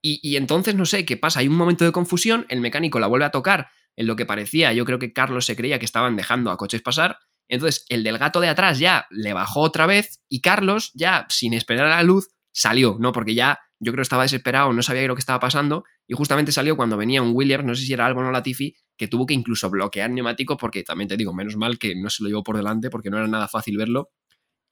[0.02, 3.24] y, entonces no sé qué pasa, hay un momento de confusión, el mecánico la vuelve
[3.24, 6.50] a tocar en lo que parecía, yo creo que Carlos se creía que estaban dejando
[6.50, 10.42] a coches pasar, entonces el del gato de atrás ya le bajó otra vez y
[10.42, 13.12] Carlos ya sin esperar a la luz salió, ¿no?
[13.12, 15.84] Porque ya yo creo que estaba desesperado, no sabía lo que estaba pasando.
[16.06, 18.76] Y justamente salió cuando venía un Williams, no sé si era algo o no Latifi,
[18.96, 22.22] que tuvo que incluso bloquear neumático porque también te digo, menos mal que no se
[22.22, 24.10] lo llevó por delante porque no era nada fácil verlo.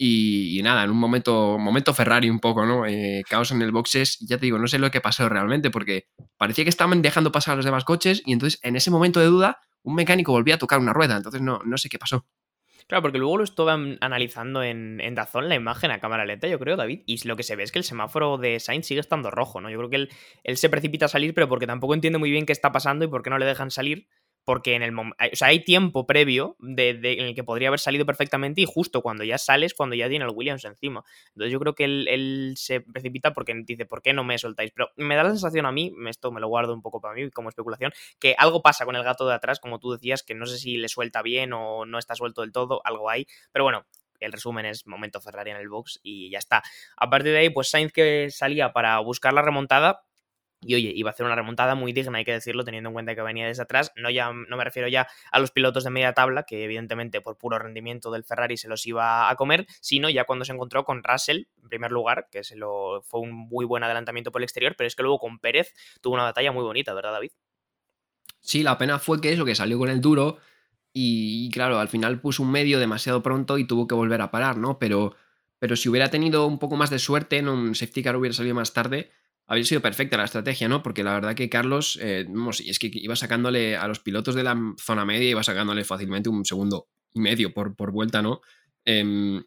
[0.03, 2.87] Y, nada, en un momento, momento Ferrari un poco, ¿no?
[2.87, 6.07] Eh, caos en el boxes, ya te digo, no sé lo que pasó realmente porque
[6.39, 9.27] parecía que estaban dejando pasar a los demás coches y entonces en ese momento de
[9.27, 12.25] duda un mecánico volvía a tocar una rueda, entonces no, no sé qué pasó.
[12.91, 16.59] Claro, porque luego lo estuve analizando en, en Dazón la imagen a cámara lenta, yo
[16.59, 19.31] creo, David, y lo que se ve es que el semáforo de Sainz sigue estando
[19.31, 19.71] rojo, ¿no?
[19.71, 20.09] Yo creo que él,
[20.43, 23.09] él se precipita a salir, pero porque tampoco entiende muy bien qué está pasando y
[23.09, 24.09] por qué no le dejan salir
[24.51, 28.05] porque en el o sea, hay tiempo previo de, en el que podría haber salido
[28.05, 31.05] perfectamente y justo cuando ya sales, cuando ya tiene el Williams encima.
[31.29, 34.73] Entonces yo creo que él, se precipita porque dice, ¿por qué no me soltáis?
[34.75, 37.31] Pero me da la sensación a mí, esto me lo guardo un poco para mí
[37.31, 40.47] como especulación, que algo pasa con el gato de atrás, como tú decías, que no
[40.47, 43.29] sé si le suelta bien o no está suelto del todo, algo hay.
[43.53, 43.87] Pero bueno,
[44.19, 46.65] el resumen es momento Ferrari en el box y ya está.
[46.97, 50.03] A partir de ahí, pues Sainz que salía para buscar la remontada,
[50.63, 53.15] y oye, iba a hacer una remontada muy digna, hay que decirlo, teniendo en cuenta
[53.15, 53.93] que venía desde atrás.
[53.97, 57.39] No, ya, no me refiero ya a los pilotos de media tabla, que evidentemente por
[57.39, 61.03] puro rendimiento del Ferrari se los iba a comer, sino ya cuando se encontró con
[61.03, 64.75] Russell, en primer lugar, que se lo, fue un muy buen adelantamiento por el exterior,
[64.77, 67.31] pero es que luego con Pérez tuvo una batalla muy bonita, ¿verdad, David?
[68.41, 70.39] Sí, la pena fue que eso, que salió con el duro
[70.93, 74.59] y, claro, al final puso un medio demasiado pronto y tuvo que volver a parar,
[74.59, 74.79] ¿no?
[74.79, 75.15] Pero,
[75.59, 78.55] pero si hubiera tenido un poco más de suerte, en un safety car hubiera salido
[78.55, 79.11] más tarde
[79.51, 80.81] había sido perfecta la estrategia, ¿no?
[80.81, 82.25] Porque la verdad que Carlos, eh,
[82.65, 86.45] es que iba sacándole a los pilotos de la zona media, iba sacándole fácilmente un
[86.45, 88.43] segundo y medio por, por vuelta, ¿no?
[88.85, 89.43] Em,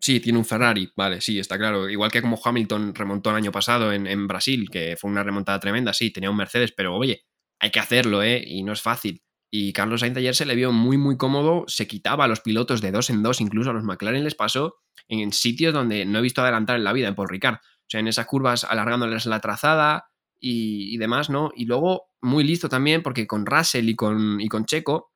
[0.00, 1.88] sí, tiene un Ferrari, vale, sí, está claro.
[1.88, 5.60] Igual que como Hamilton remontó el año pasado en, en, Brasil, que fue una remontada
[5.60, 7.22] tremenda, sí, tenía un Mercedes, pero oye,
[7.60, 8.42] hay que hacerlo, ¿eh?
[8.44, 9.22] Y no es fácil.
[9.48, 12.80] Y Carlos Sainz ayer se le vio muy, muy cómodo, se quitaba a los pilotos
[12.80, 14.74] de dos en dos, incluso a los McLaren les pasó
[15.06, 17.58] en sitios donde no he visto adelantar en la vida, en Paul Ricard.
[17.86, 20.08] O sea, en esas curvas alargándoles la trazada
[20.40, 21.52] y, demás, ¿no?
[21.54, 25.12] Y luego, muy listo también, porque con Russell y con, y con Checo,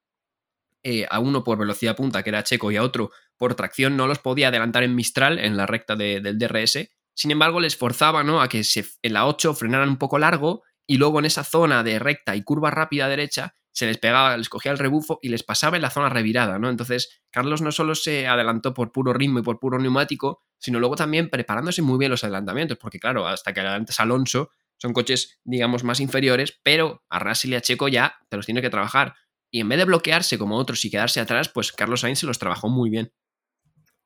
[0.82, 4.06] eh, a uno por velocidad punta, que era Checo, y a otro por tracción, no
[4.06, 6.90] los podía adelantar en Mistral, en la recta del DRS.
[7.14, 8.40] Sin embargo, les forzaba ¿no?
[8.40, 11.82] a que se, en la 8 frenaran un poco largo y luego en esa zona
[11.82, 15.42] de recta y curva rápida derecha se les pegaba, les cogía el rebufo y les
[15.42, 16.68] pasaba en la zona revirada, ¿no?
[16.68, 20.96] Entonces, Carlos no solo se adelantó por puro ritmo y por puro neumático, sino luego
[20.96, 25.84] también preparándose muy bien los adelantamientos, porque claro, hasta que adelantes Alonso, son coches, digamos,
[25.84, 29.14] más inferiores, pero a Russell y a Checo ya te los tiene que trabajar.
[29.50, 32.38] Y en vez de bloquearse como otros y quedarse atrás, pues Carlos Sainz se los
[32.38, 33.12] trabajó muy bien.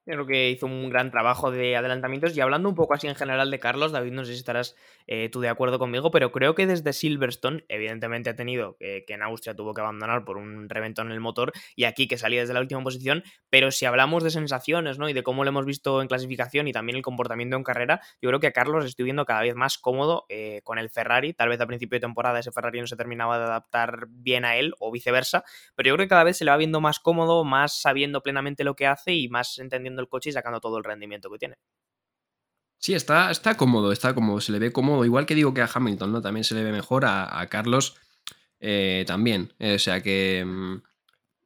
[0.06, 2.36] Creo que hizo un gran trabajo de adelantamientos.
[2.36, 5.30] Y hablando un poco así en general de Carlos, David, no sé si estarás eh,
[5.30, 9.56] tú de acuerdo conmigo, pero creo que desde Silverstone, evidentemente ha tenido que en Austria
[9.56, 12.60] tuvo que abandonar por un reventón en el motor y aquí que salía desde la
[12.60, 13.24] última posición.
[13.48, 15.08] Pero si hablamos de sensaciones ¿no?
[15.08, 18.28] y de cómo lo hemos visto en clasificación y también el comportamiento en carrera, yo
[18.28, 21.32] creo que a Carlos estoy viendo cada vez más cómodo eh, con el Ferrari.
[21.32, 24.56] Tal vez a principio de temporada ese Ferrari no se terminaba de adaptar bien a
[24.56, 27.42] él o viceversa, pero yo creo que cada vez se le va viendo más cómodo,
[27.44, 30.84] más sabiendo plenamente lo que hace y más entendiendo el coche y sacando todo el
[30.84, 31.56] rendimiento que tiene.
[32.84, 35.70] Sí, está, está cómodo, está cómodo, se le ve cómodo, igual que digo que a
[35.72, 36.20] Hamilton, ¿no?
[36.20, 37.96] También se le ve mejor a, Carlos
[38.60, 39.54] eh, también.
[39.58, 40.82] o sea que mm,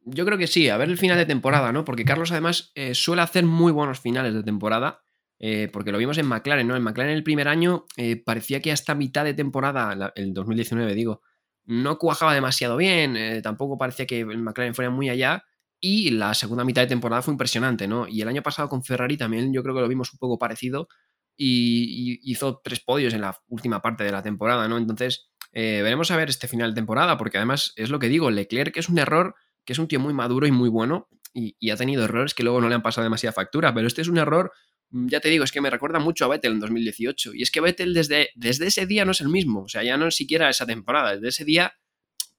[0.03, 1.85] yo creo que sí, a ver el final de temporada, ¿no?
[1.85, 5.01] Porque Carlos además eh, suele hacer muy buenos finales de temporada.
[5.39, 6.75] Eh, porque lo vimos en McLaren, ¿no?
[6.75, 7.87] En McLaren el primer año
[8.25, 11.23] parecía que hasta mitad de temporada, el 2019 digo,
[11.67, 15.45] no cuajaba demasiado bien, tampoco parecía que el McLaren fuera muy allá,
[15.81, 18.09] y la segunda mitad de temporada fue impresionante, ¿no?
[18.09, 20.88] Y el año pasado con Ferrari también yo creo que lo vimos un poco parecido
[21.37, 24.77] y, hizo tres podios en la última parte de la temporada, ¿no?
[24.77, 28.31] Entonces, eh, veremos a ver este final de temporada, porque además es lo que digo,
[28.31, 31.77] Leclerc es un error, que es un tío muy maduro y muy bueno, y, ha
[31.77, 34.53] tenido errores que luego no le han pasado demasiada factura, pero este es un error,
[34.91, 37.51] mm, ya te digo, es que me recuerda mucho a Vettel en 2018, y es
[37.53, 40.51] que Vettel desde, desde ese día no es el mismo, o sea, ya no siquiera
[40.51, 41.75] esa temporada, desde ese día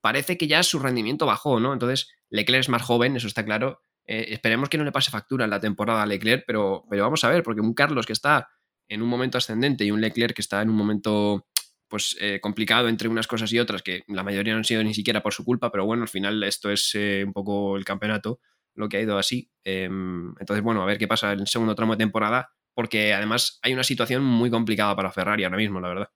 [0.02, 1.74] parece que ya su rendimiento bajó, ¿no?
[1.74, 3.82] Entonces, Leclerc es más joven, eso está claro.
[4.06, 7.24] Eh, esperemos que no le pase factura en la temporada a Leclerc, pero, pero vamos
[7.24, 8.50] a ver, porque un Carlos que está
[8.88, 11.46] en un momento ascendente y un Leclerc que está en un momento
[11.88, 14.94] pues eh, complicado entre unas cosas y otras, que la mayoría no han sido ni
[14.94, 18.40] siquiera por su culpa, pero bueno, al final esto es eh, un poco el campeonato,
[18.76, 19.52] lo que ha ido así.
[19.64, 23.60] Em, entonces, bueno, a ver qué pasa en el segundo tramo de temporada, porque además
[23.64, 26.10] hay una situación muy complicada para Ferrari ahora mismo, la verdad.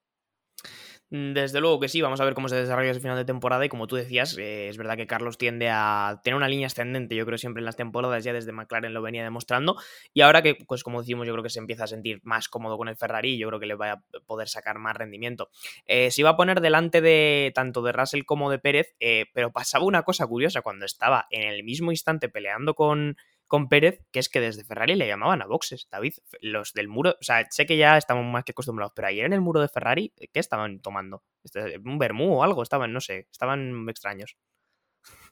[1.14, 3.64] Mm, desde luego que sí, vamos a ver cómo se desarrolla ese final de temporada
[3.64, 7.14] y como tú decías, eh, es verdad que Carlos tiende a tener una línea ascendente,
[7.14, 9.76] yo creo siempre en las temporadas, ya desde McLaren lo venía demostrando
[10.12, 12.76] y ahora que, pues como decimos, yo creo que se empieza a sentir más cómodo
[12.76, 15.50] con el Ferrari, yo creo que le va a poder sacar más rendimiento.
[15.86, 19.52] Eh, se iba a poner delante de tanto de Russell como de Pérez, eh, pero
[19.52, 23.16] pasaba una cosa curiosa cuando estaba en el mismo instante peleando con
[23.54, 26.14] con Pérez, que es que desde Ferrari le llamaban a boxes, David.
[26.40, 29.32] Los del muro, o sea, sé que ya estamos más que acostumbrados, pero ayer en
[29.32, 31.22] el muro de Ferrari, ¿qué estaban tomando?
[31.44, 32.64] Este, ¿Un vermú o algo?
[32.64, 34.36] Estaban, no sé, estaban extraños.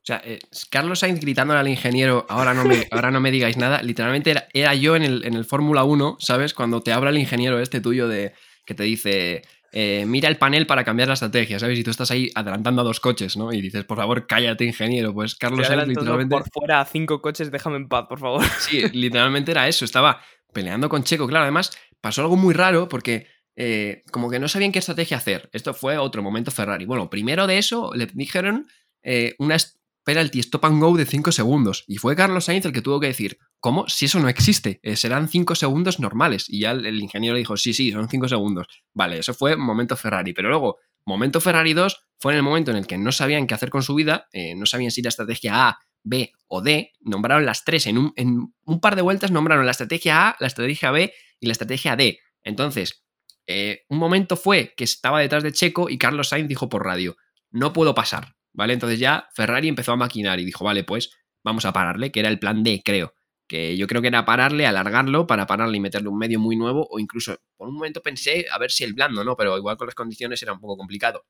[0.04, 0.38] sea, eh,
[0.70, 4.74] Carlos Sainz gritándole al ingeniero, ahora no me, ahora no me digáis nada, literalmente era,
[4.76, 6.54] yo en el, en el Fórmula 1, ¿sabes?
[6.54, 10.66] Cuando te habla el ingeniero este tuyo de que te dice, eh, mira el panel
[10.66, 11.78] para cambiar la estrategia, ¿sabes?
[11.78, 13.52] Y tú estás ahí adelantando a dos coches, ¿no?
[13.52, 15.14] Y dices, por favor, cállate, ingeniero.
[15.14, 16.34] Pues Carlos Sainz literalmente...
[16.34, 18.44] Por fuera a cinco coches, déjame en paz, por favor.
[18.60, 20.20] Sí, literalmente era eso, estaba
[20.52, 24.72] peleando con Checo, claro, además pasó algo muy raro porque eh, como que no sabían
[24.72, 25.48] qué estrategia hacer.
[25.52, 26.84] Esto fue otro momento Ferrari.
[26.84, 28.66] Bueno, primero de eso le dijeron
[29.02, 29.56] eh, una
[30.04, 31.84] penalty stop and go de 5 segundos.
[31.86, 33.88] Y fue Carlos Sainz el que tuvo que decir, ¿cómo?
[33.88, 36.44] Si eso no existe, eh, serán 5 segundos normales.
[36.48, 38.66] Y ya el, ingeniero dijo, sí, sí, son 5 segundos.
[38.92, 40.34] Vale, eso fue momento Ferrari.
[40.34, 43.54] Pero luego, momento Ferrari 2 fue en el momento en el que no sabían qué
[43.54, 47.64] hacer con su vida, no sabían si la estrategia A, B o D, nombraron las
[47.64, 51.12] tres en un, en un par de vueltas, nombraron la estrategia A, la estrategia B
[51.40, 52.18] y la estrategia D.
[52.42, 53.04] Entonces,
[53.46, 57.16] eh, un momento fue que estaba detrás de Checo y Carlos Sainz dijo por radio,
[57.50, 58.72] no puedo pasar, ¿vale?
[58.72, 61.10] Entonces ya Ferrari empezó a maquinar y dijo, vale, pues
[61.42, 63.14] vamos a pararle, que era el plan D, creo.
[63.52, 66.86] Que yo creo que era pararle, alargarlo para pararle y meterle un medio muy nuevo,
[66.90, 69.36] o incluso por un momento pensé a ver si el blando, ¿no?
[69.36, 71.26] Pero igual con las condiciones era un poco complicado.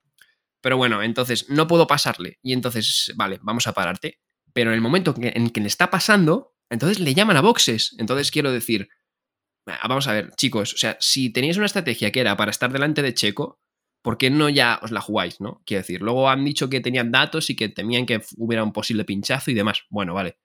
[0.61, 2.38] Pero bueno, entonces no puedo pasarle.
[2.42, 4.20] Y entonces, vale, vamos a pararte.
[4.52, 7.96] Pero en el momento en que le está pasando, entonces le llaman a boxes.
[7.98, 8.88] Entonces quiero decir,
[9.66, 12.72] Ah, vamos a ver, chicos, o sea, si teníais una estrategia que era para estar
[12.72, 13.61] delante de Checo,
[14.02, 15.62] ¿por qué no ya os la jugáis, no?
[15.64, 19.04] Quiero decir, luego han dicho que tenían datos y que temían que hubiera un posible
[19.04, 19.85] pinchazo y demás.
[19.88, 20.38] Bueno, vale.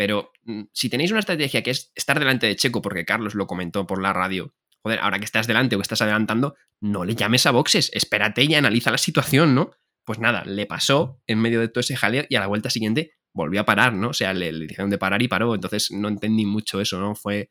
[0.00, 3.46] Pero mm, si tenéis una estrategia que es estar delante de Checo, porque Carlos lo
[3.46, 7.44] comentó por la radio, joder, ahora que estás delante o estás adelantando, no le llames
[7.44, 9.72] a boxes, espérate y analiza la situación, ¿no?
[10.06, 13.12] Pues nada, le pasó en medio de todo ese jaleo y a la vuelta siguiente
[13.34, 14.08] volvió a parar, ¿no?
[14.08, 17.14] O sea, le, le dijeron de parar y paró, entonces no entendí mucho eso, ¿no?
[17.14, 17.50] Fue,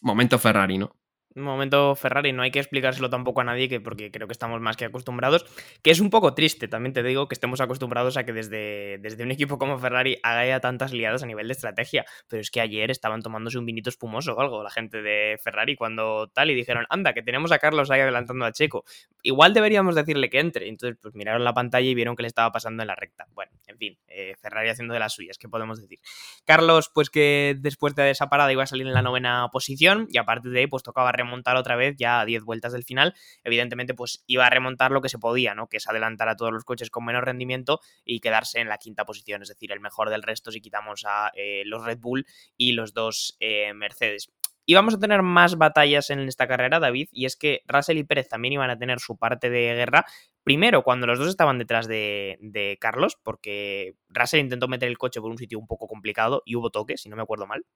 [0.00, 0.96] momento Ferrari, ¿no?
[1.36, 4.76] Momento Ferrari, no hay que explicárselo tampoco a nadie, que porque creo que estamos más
[4.76, 5.44] que acostumbrados,
[5.82, 9.24] que es un poco triste, también te digo que estemos acostumbrados a que desde, desde
[9.24, 12.88] un equipo como Ferrari haga tantas liadas a nivel de estrategia, pero es que ayer
[12.92, 16.86] estaban tomándose un vinito espumoso o algo, la gente de Ferrari, cuando tal, y dijeron,
[16.88, 18.84] anda, que tenemos a Carlos ahí adelantando a Checo,
[19.24, 22.52] igual deberíamos decirle que entre, entonces pues miraron la pantalla y vieron que le estaba
[22.52, 23.26] pasando en la recta.
[23.32, 25.98] Bueno, en fin, eh, Ferrari haciendo de las suyas, ¿qué podemos decir?
[26.44, 30.18] Carlos, pues que después de esa parada iba a salir en la novena posición, y
[30.18, 31.23] aparte de ahí, pues tocaba remontar
[31.56, 33.14] otra vez ya a 10 vueltas del final.
[33.42, 35.68] Evidentemente, pues iba a remontar lo que se podía, ¿no?
[35.68, 39.04] Que es adelantar a todos los coches con menos rendimiento y quedarse en la quinta
[39.04, 42.72] posición, es decir, el mejor del resto si quitamos a eh, los Red Bull y
[42.72, 44.30] los dos eh, Mercedes.
[44.66, 48.04] Y vamos a tener más batallas en esta carrera, David, y es que Russell y
[48.04, 50.06] Pérez también iban a tener su parte de guerra.
[50.42, 55.20] Primero, cuando los dos estaban detrás de, de Carlos, porque Russell intentó meter el coche
[55.20, 57.66] por un sitio un poco complicado y hubo toques, si no me acuerdo mal.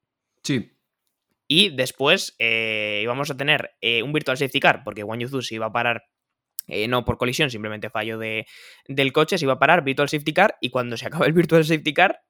[0.43, 0.78] Sí,
[1.49, 5.55] y después eh, íbamos a tener eh, un Virtual Safety Car, porque Wang Yuzu se
[5.55, 6.05] iba a parar,
[6.67, 8.47] eh, no por colisión, simplemente fallo de,
[8.87, 11.65] del coche, se iba a parar Virtual Safety Car, y cuando se acaba el Virtual
[11.65, 12.21] Safety Car,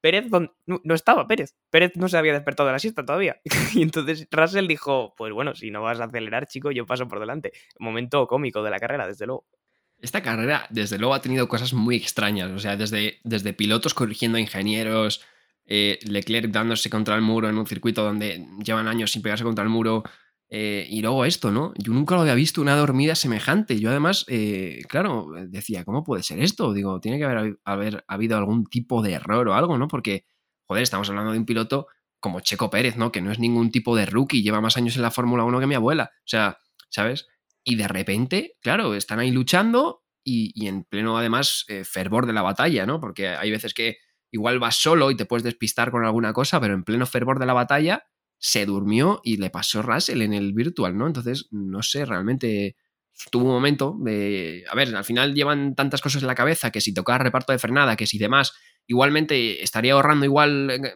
[0.00, 1.54] Pérez no, estaba, Pérez.
[1.70, 3.40] Pérez no se había despertado de la siesta todavía.
[3.74, 7.20] y entonces Russell dijo, pues bueno, si no vas a acelerar, chico, yo paso por
[7.20, 7.52] delante.
[7.78, 9.46] Momento cómico de la carrera, desde luego.
[10.00, 12.50] Esta carrera, desde luego, ha tenido cosas muy extrañas.
[12.52, 15.24] O sea, desde, desde pilotos corrigiendo a ingenieros,
[15.70, 19.62] eh, Leclerc dándose contra el muro en un circuito donde llevan años sin pegarse contra
[19.62, 20.02] el muro.
[20.50, 21.74] Eh, y luego esto, ¿no?
[21.76, 23.78] Yo nunca lo había visto una dormida semejante.
[23.78, 26.72] Yo además, eh, claro, decía, ¿cómo puede ser esto?
[26.72, 29.88] Digo, tiene que haber, haber habido algún tipo de error o algo, ¿no?
[29.88, 30.24] Porque,
[30.66, 31.86] joder, estamos hablando de un piloto
[32.18, 33.12] como Checo Pérez, ¿no?
[33.12, 35.66] Que no es ningún tipo de rookie, lleva más años en la Fórmula 1 que
[35.66, 36.10] mi abuela.
[36.14, 36.56] O sea,
[36.88, 37.26] ¿sabes?
[37.62, 42.86] Y de repente, claro, están ahí luchando y, en pleno, además, fervor de la batalla,
[42.86, 43.00] ¿no?
[43.00, 43.98] Porque hay veces que
[44.30, 47.46] igual vas solo y te puedes despistar con alguna cosa, pero en pleno fervor de
[47.46, 48.04] la batalla
[48.38, 51.06] se durmió y le pasó Russell en el virtual, ¿no?
[51.06, 52.76] Entonces, no sé, realmente
[53.30, 54.64] tuvo un momento de...
[54.70, 57.58] A ver, al final llevan tantas cosas en la cabeza que si tocaba reparto de
[57.58, 58.52] frenada, que si demás,
[58.86, 60.94] igualmente estaría ahorrando igual eh,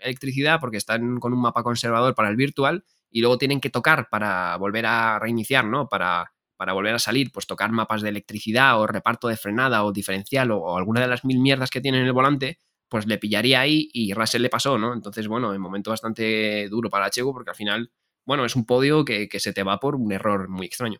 [0.00, 4.08] electricidad porque están con un mapa conservador para el virtual y luego tienen que tocar
[4.10, 5.88] para volver a reiniciar, ¿no?
[5.88, 9.92] Para para volver a salir, pues tocar mapas de electricidad o reparto de frenada o
[9.92, 12.58] diferencial o, alguna de las mil mierdas que tiene en el volante,
[12.90, 14.92] pues le pillaría ahí y Russell le pasó, ¿no?
[14.92, 17.92] Entonces, bueno, en momento bastante duro para Checo porque al final,
[18.26, 20.98] bueno, es un podio que, se te va por un error muy extraño.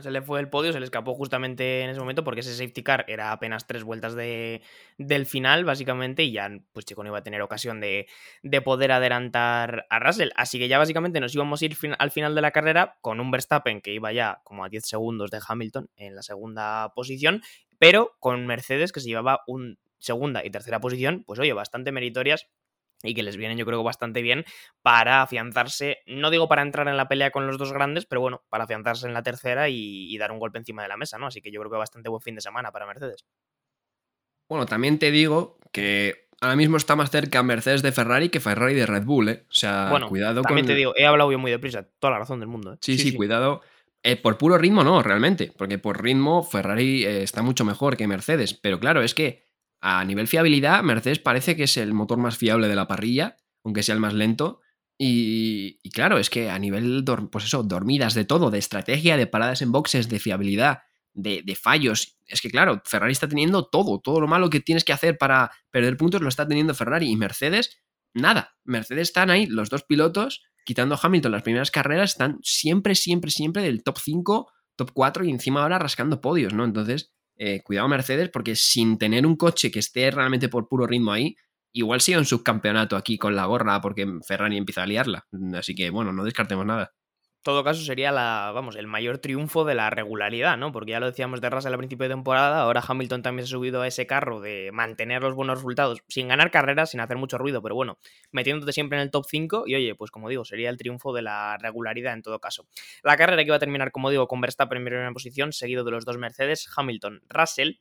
[0.00, 2.84] se le fue el podio, se le escapó justamente en ese momento porque ese safety
[2.84, 4.62] car era apenas tres vueltas de,
[4.96, 8.06] del final, básicamente, y ya pues Checo no iba a tener ocasión de,
[8.44, 10.30] de, poder adelantar a Russell.
[10.36, 13.32] Así que ya básicamente nos íbamos a ir al final de la carrera con un
[13.32, 17.42] Verstappen que iba ya como a 10 segundos de Hamilton en la segunda posición,
[17.78, 22.46] pero con Mercedes que se llevaba un segunda y tercera posición, pues oye, bastante meritorias
[23.04, 24.44] y que les vienen yo creo bastante bien
[24.82, 28.42] para afianzarse, no digo para entrar en la pelea con los dos grandes, pero bueno,
[28.48, 31.26] para afianzarse en la tercera y, dar un golpe encima de la mesa, ¿no?
[31.26, 33.26] Así que yo creo que bastante buen fin de semana para Mercedes.
[34.48, 38.74] Bueno, también te digo que ahora mismo está más cerca Mercedes de Ferrari que Ferrari
[38.74, 39.44] de Red Bull, ¿eh?
[39.48, 40.74] O sea, Bueno, cuidado también con.
[40.74, 42.74] te digo, he hablado yo muy deprisa, toda la razón del mundo.
[42.74, 42.76] ¿eh?
[42.80, 43.62] Sí, sí, cuidado.
[44.02, 48.06] Eh, por puro ritmo no, realmente, porque por ritmo Ferrari eh, está mucho mejor que
[48.06, 49.43] Mercedes, pero claro, es que
[49.86, 53.82] a nivel fiabilidad Mercedes parece que es el motor más fiable de la parrilla, aunque
[53.82, 54.60] sea el más lento,
[54.96, 59.60] y, claro, es que a nivel, pues eso, dormidas, de todo, de estrategia, de paradas
[59.60, 60.78] en boxes, de fiabilidad,
[61.12, 64.94] de, fallos, es que claro, Ferrari está teniendo todo, todo lo malo que tienes que
[64.94, 67.82] hacer para perder puntos lo está teniendo Ferrari y Mercedes,
[68.14, 73.30] nada, Mercedes están ahí, los dos pilotos quitando Hamilton las primeras carreras, están siempre, siempre,
[73.30, 76.64] siempre del top 5, top 4 y encima ahora rascando podios, ¿no?
[76.64, 81.12] Entonces, eh, cuidado Mercedes, porque sin tener un coche que esté realmente por puro ritmo
[81.12, 81.36] ahí,
[81.72, 85.26] igual sigue un subcampeonato aquí con la gorra porque Ferrari empieza a liarla.
[85.54, 86.92] Así que, bueno, no descartemos nada.
[87.44, 90.72] Todo caso sería la, vamos, el mayor triunfo de la regularidad, ¿no?
[90.72, 93.56] Porque ya lo decíamos de Russell al principio de temporada, ahora Hamilton también se ha
[93.56, 97.36] subido a ese carro de mantener los buenos resultados, sin ganar carreras, sin hacer mucho
[97.36, 97.98] ruido, pero bueno,
[98.32, 101.20] metiéndote siempre en el top 5 y oye, pues como digo, sería el triunfo de
[101.20, 102.66] la regularidad en todo caso.
[103.02, 105.90] La carrera que iba a terminar, como digo, con Verstappen en primera posición, seguido de
[105.90, 107.74] los dos Mercedes, Hamilton, Russell,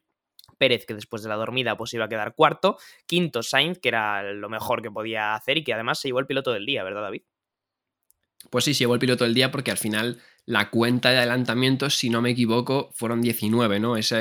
[0.58, 4.34] Pérez, que después de la dormida pues iba a quedar cuarto, quinto Sainz, que era
[4.34, 7.02] lo mejor que podía hacer y que además se llevó el piloto del día, ¿verdad,
[7.02, 7.24] David?
[8.50, 12.10] Pues sí, llevó el piloto del día porque al final la cuenta de adelantamientos, si
[12.10, 13.98] no me equivoco, fueron 19, ¿no?
[13.98, 14.18] Esa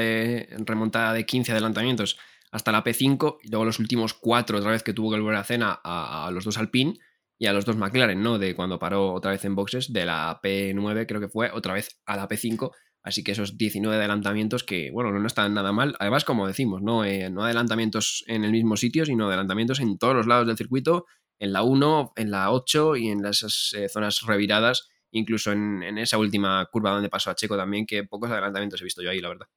[0.59, 2.19] remontada de 15 adelantamientos
[2.51, 5.45] hasta la P5 y luego los últimos cuatro otra vez que tuvo que volver a
[5.45, 6.99] cena a, a los dos Alpine
[7.39, 8.39] y a los dos McLaren, ¿no?
[8.39, 11.99] De cuando paró otra vez en boxes, de la P9 creo que fue, otra vez
[12.07, 12.71] a la P5.
[13.03, 15.97] Así que esos 19 adelantamientos que, bueno, no están nada mal.
[15.99, 17.05] Además, como decimos, ¿no?
[17.05, 21.07] Eh, no adelantamientos en el mismo sitio, sino adelantamientos en todos los lados del circuito,
[21.42, 25.98] en la 1, en la 8 y en esas eh, zonas reviradas, incluso en, en,
[25.98, 29.20] esa última curva donde pasó a Checo también, que pocos adelantamientos he visto yo ahí,
[29.20, 29.48] la verdad.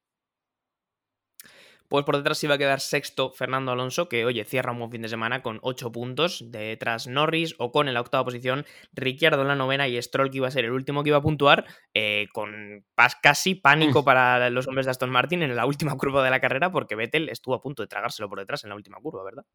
[1.87, 5.03] Pues por detrás iba a quedar sexto Fernando Alonso, que oye, cierra un buen fin
[5.03, 6.43] de semana con 8 puntos.
[6.51, 10.47] Detrás Norris, Ocon en la octava posición, Ricciardo en la novena y Stroll, que iba
[10.47, 12.83] a ser el último que iba a puntuar, eh, con
[13.21, 16.71] casi pánico para los hombres de Aston Martin en la última curva de la carrera,
[16.71, 19.45] porque Vettel estuvo a punto de tragárselo por detrás en la última curva, ¿verdad?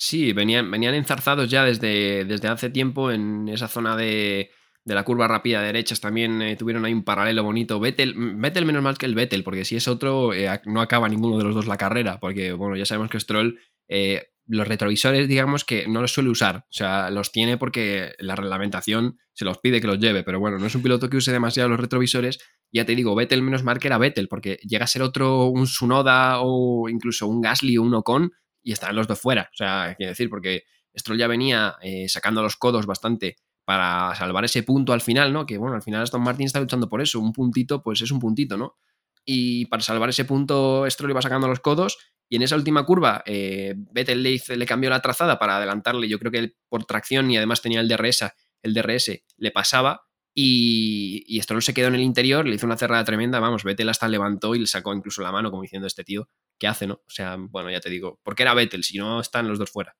[0.00, 4.52] Sí, venían, venían enzarzados ya desde, desde hace tiempo en esa zona de,
[4.84, 7.80] de la curva rápida de derechas también eh, tuvieron ahí un paralelo bonito.
[7.80, 11.36] Vettel, Vettel menos mal que el Vettel, porque si es otro, eh, no acaba ninguno
[11.36, 13.58] de los dos la carrera, porque bueno, ya sabemos que Stroll,
[13.88, 18.36] eh, los retrovisores, digamos que no los suele usar, o sea, los tiene porque la
[18.36, 21.32] reglamentación se los pide que los lleve, pero bueno, no es un piloto que use
[21.32, 22.38] demasiado los retrovisores.
[22.72, 25.66] Ya te digo, Vettel menos mal que era Vettel, porque llega a ser otro, un
[25.66, 28.30] Sunoda o incluso un Gasly o un Ocon
[28.68, 31.76] y están los dos fuera, o sea, quiero decir, porque Stroll ya venía
[32.08, 33.36] sacando los codos bastante
[33.68, 35.44] para salvar ese punto al final, ¿no?
[35.44, 37.20] Que bueno, al final Aston Martin está luchando por eso.
[37.20, 38.78] Un puntito, pues es un puntito, ¿no?
[39.26, 41.98] Y para salvar ese punto, Stroll iba sacando los codos.
[42.30, 46.08] Y en esa última curva, eh, Vettel le, le, cambió la trazada para adelantarle.
[46.08, 48.24] Yo creo que por tracción y además tenía el DRS,
[48.62, 50.07] el DRS le pasaba.
[50.40, 53.40] Y, y Stroll se quedó en el interior, le hizo una cerrada tremenda.
[53.40, 56.28] Vamos, Vettel hasta levantó y le sacó incluso la mano, como diciendo este tío,
[56.60, 56.94] ¿qué hace, no?
[56.94, 59.96] O sea, bueno, ya te digo, porque era Vettel, si no están los dos fuera.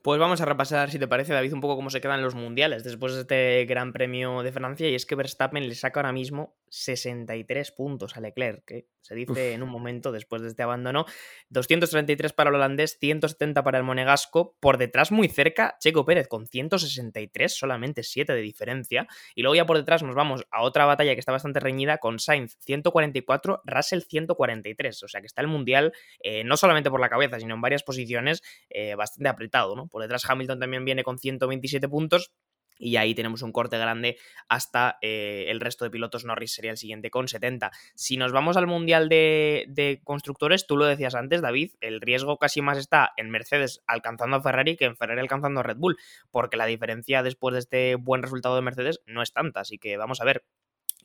[0.00, 2.84] Pues vamos a repasar, si te parece, David, un poco cómo se quedan los mundiales
[2.84, 4.88] después de este Gran Premio de Francia.
[4.88, 9.32] Y es que Verstappen le saca ahora mismo 63 puntos a Leclerc, que se dice
[9.32, 9.38] Uf.
[9.38, 11.04] en un momento después de este abandono.
[11.48, 14.56] 233 para el holandés, 170 para el monegasco.
[14.60, 19.08] Por detrás, muy cerca, Checo Pérez con 163, solamente 7 de diferencia.
[19.34, 22.20] Y luego ya por detrás nos vamos a otra batalla que está bastante reñida con
[22.20, 25.02] Sainz 144, Russell 143.
[25.02, 27.82] O sea que está el mundial, eh, no solamente por la cabeza, sino en varias
[27.82, 29.87] posiciones, eh, bastante apretado, ¿no?
[29.88, 32.32] Por detrás Hamilton también viene con 127 puntos.
[32.80, 36.24] Y ahí tenemos un corte grande hasta eh, el resto de pilotos.
[36.24, 37.72] Norris sería el siguiente con 70.
[37.94, 42.38] Si nos vamos al Mundial de, de, Constructores, tú lo decías antes, David, el riesgo
[42.38, 45.96] casi más está en Mercedes alcanzando a Ferrari que en Ferrari alcanzando a Red Bull,
[46.30, 49.60] porque la diferencia después de este buen resultado de Mercedes no es tanta.
[49.60, 50.44] Así que vamos a ver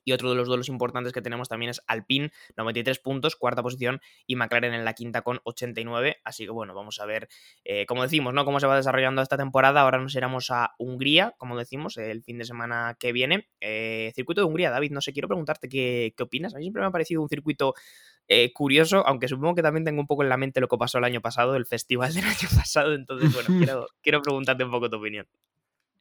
[0.03, 4.01] y otro de los duelos importantes que tenemos también es Alpine, 93 puntos, cuarta posición,
[4.25, 6.17] y McLaren en la quinta con 89.
[6.23, 7.27] Así que bueno, vamos a ver,
[7.63, 8.45] eh, como decimos, ¿no?
[8.45, 9.81] Cómo se va desarrollando esta temporada.
[9.81, 13.47] Ahora nos iremos a Hungría, como decimos, el fin de semana que viene.
[13.61, 16.53] Eh, circuito de Hungría, David, no sé, quiero preguntarte qué, qué opinas.
[16.53, 17.73] A mí siempre me ha parecido un circuito
[18.27, 20.97] eh, curioso, aunque supongo que también tengo un poco en la mente lo que pasó
[20.97, 22.93] el año pasado, el festival del año pasado.
[22.93, 25.27] Entonces, bueno, quiero, quiero preguntarte un poco tu opinión.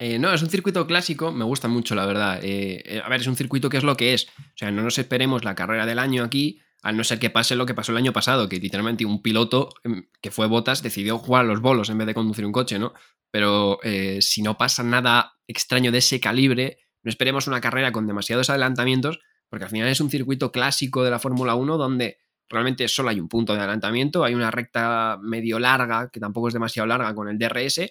[0.05, 2.41] Eh, no, es un circuito clásico, me gusta mucho, la verdad.
[2.43, 4.27] Eh, a ver, es un circuito que es lo que es.
[4.37, 7.55] O sea, no nos esperemos la carrera del año aquí, al no ser que pase
[7.55, 11.19] lo que pasó el año pasado, que literalmente un piloto em, que fue Botas decidió
[11.19, 12.95] jugar a los bolos en vez de conducir un coche, ¿no?
[13.31, 18.09] Pero eh, si no pasa nada extraño de ese calibre, no esperemos una carrera con
[18.09, 22.89] demasiados adelantamientos, porque al final es un circuito clásico de la Fórmula 1 donde realmente
[22.89, 26.89] solo hay un punto de adelantamiento, hay una recta medio larga, que tampoco es demasiado
[26.89, 27.83] larga con el DRS,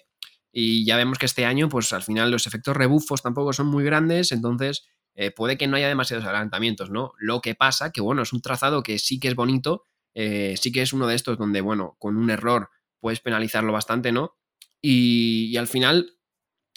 [0.52, 3.84] y ya vemos que este año, pues al final los efectos rebufos tampoco son muy
[3.84, 7.12] grandes, entonces eh, puede que no haya demasiados adelantamientos, ¿no?
[7.18, 10.72] Lo que pasa que, bueno, es un trazado que sí que es bonito, eh, sí
[10.72, 14.36] que es uno de estos donde, bueno, con un error puedes penalizarlo bastante, ¿no?
[14.80, 16.16] Y, al final,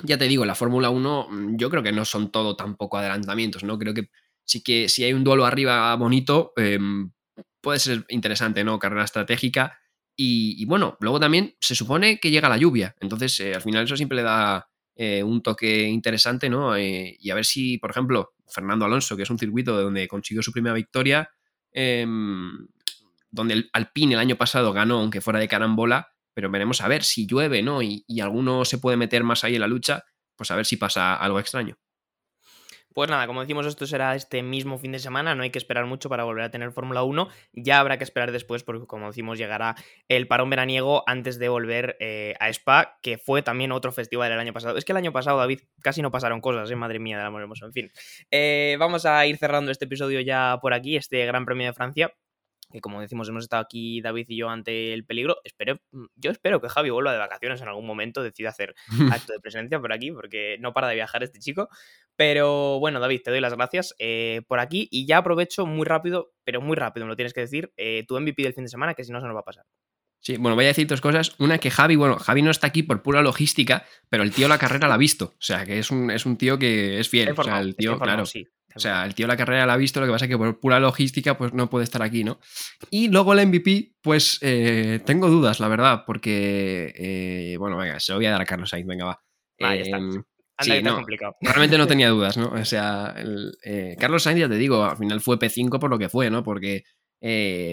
[0.03, 3.63] ya te digo, la Fórmula 1 mm, yo creo que no son todo tampoco adelantamientos,
[3.63, 3.77] ¿no?
[3.79, 4.09] Creo que
[4.45, 7.11] sí que si hay un duelo arriba bonito, em,
[7.61, 8.79] puede ser interesante, ¿no?
[8.79, 9.79] Carrera estratégica.
[10.17, 13.97] Y, bueno, luego también se supone que llega la lluvia, entonces eh, al final eso
[13.97, 16.75] siempre le da eh, un toque interesante, ¿no?
[16.77, 20.41] Eh, y a ver si, por ejemplo, Fernando Alonso, que es un circuito donde consiguió
[20.41, 21.29] su primera victoria,
[21.71, 22.67] em,
[23.29, 27.03] donde el Alpine el año pasado ganó, aunque fuera de carambola, pero veremos a ver
[27.03, 27.81] si llueve, ¿no?
[27.81, 30.05] Y, y alguno se puede meter más ahí en la lucha,
[30.37, 31.77] pues a ver si pasa algo extraño.
[32.95, 35.85] Pues nada, como decimos, esto será este mismo fin de semana, no hay que esperar
[35.85, 39.37] mucho para volver a tener Fórmula 1, ya habrá que esperar después porque como decimos
[39.37, 39.75] llegará
[40.07, 44.39] el parón veraniego antes de volver eh, a Spa, que fue también otro festival el
[44.39, 44.77] año pasado.
[44.77, 46.75] Es que el año pasado, David, casi no pasaron cosas, ¿eh?
[46.77, 47.91] madre mía del amor hermoso, en fin.
[48.31, 52.13] Eh, vamos a ir cerrando este episodio ya por aquí, este Gran Premio de Francia
[52.71, 55.79] que como decimos hemos estado aquí David y yo ante el peligro, espero,
[56.15, 58.75] yo espero que Javi vuelva de vacaciones en algún momento, decida hacer
[59.11, 61.69] acto de presencia por aquí, porque no para de viajar este chico.
[62.15, 66.31] Pero bueno, David, te doy las gracias eh, por aquí y ya aprovecho muy rápido,
[66.43, 68.93] pero muy rápido, me lo tienes que decir, eh, tu MVP del fin de semana,
[68.93, 69.65] que si no se nos va a pasar.
[70.21, 71.35] Sí, bueno, voy a decir dos cosas.
[71.37, 74.57] Una que Javi, bueno, Javi no está aquí por pura logística, pero el tío la
[74.57, 75.25] carrera la ha visto.
[75.25, 77.31] O sea, que es un, es un tío que es fiel.
[77.37, 78.25] o sea, el tío, claro.
[78.25, 78.47] Sí.
[78.75, 80.59] O sea, el tío la carrera la ha visto, lo que pasa es que por
[80.59, 82.39] pura logística pues no puede estar aquí, ¿no?
[82.89, 88.11] Y luego el MVP, pues eh, tengo dudas, la verdad, porque, eh, bueno, venga, se
[88.11, 89.23] lo voy a dar a Carlos Sainz, venga, va.
[89.61, 89.99] Ahí está.
[90.59, 91.35] Sí, no, complicado.
[91.41, 92.47] Realmente no tenía dudas, ¿no?
[92.49, 93.15] O sea,
[93.63, 96.43] eh, Carlos Sainz, ya te digo, al final fue P5 por lo que fue, ¿no?
[96.43, 96.83] Porque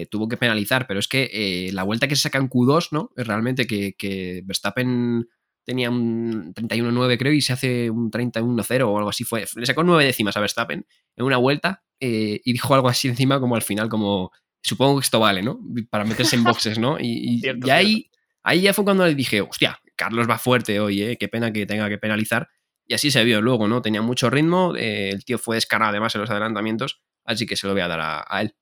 [0.09, 3.11] tuvo que penalizar, pero es que la vuelta que se saca en Q2, ¿no?
[3.15, 5.27] Es realmente que, que Verstappen
[5.63, 9.23] tenía un 31-9 creo y se hace un 31-0 o algo así.
[9.23, 13.07] Fue, le sacó nueve décimas a Verstappen en una vuelta eh, y dijo algo así
[13.07, 14.31] encima como al final como
[14.61, 15.59] supongo que esto vale, ¿no?
[15.89, 16.97] Para meterse en boxes, ¿no?
[16.99, 18.09] Y, ahí,
[18.43, 21.17] ahí ya fue cuando le dije, hostia, Carlos va fuerte hoy, ¿eh?
[21.17, 22.49] Qué pena que tenga que penalizar.
[22.93, 23.81] Y así se vio luego, ¿no?
[23.81, 27.65] Tenía mucho ritmo, eh, el tío fue descarado además en los adelantamientos, así que se
[27.65, 28.53] lo voy a dar a él.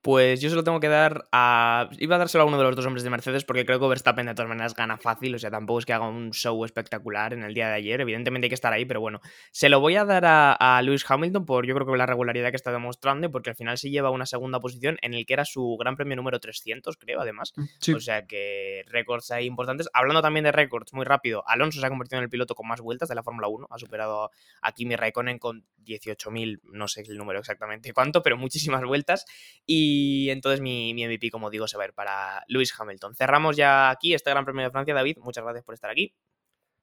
[0.00, 1.90] Pues yo se lo tengo que dar a.
[1.98, 4.26] Iba a dárselo a uno de los dos hombres de Mercedes porque creo que Verstappen
[4.26, 5.34] de todas maneras gana fácil.
[5.34, 8.00] O sea, tampoco es que haga un show espectacular en el día de ayer.
[8.00, 9.20] Evidentemente hay que estar ahí, pero bueno.
[9.50, 12.56] Se lo voy a dar a, Lewis Hamilton por yo creo que la regularidad que
[12.56, 15.76] está demostrando porque al final se lleva una segunda posición en el que era su
[15.80, 17.52] gran premio número 300, creo, además.
[17.56, 19.88] Mm, o sea que récords ahí importantes.
[19.92, 21.42] Hablando también de récords, muy rápido.
[21.48, 23.66] Alonso se ha convertido en el piloto con más vueltas de la Fórmula 1.
[23.68, 24.30] Ha superado
[24.62, 29.24] a Kimi Raikkonen con 18.000, no sé el número exactamente cuánto, pero muchísimas vueltas.
[29.66, 29.87] Y
[30.30, 33.14] entonces mi, MVP, como digo, se va a ir para Lewis Hamilton.
[33.14, 35.18] Cerramos ya aquí este Gran Premio de Francia, David.
[35.20, 36.14] Muchas gracias por estar aquí.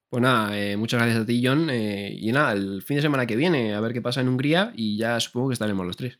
[0.10, 1.70] Pues nada, eh, muchas gracias a ti, John.
[1.70, 4.72] Eh, y nada, el fin de semana que viene, a ver qué pasa en Hungría
[4.76, 6.20] y ya supongo que estaremos los tres.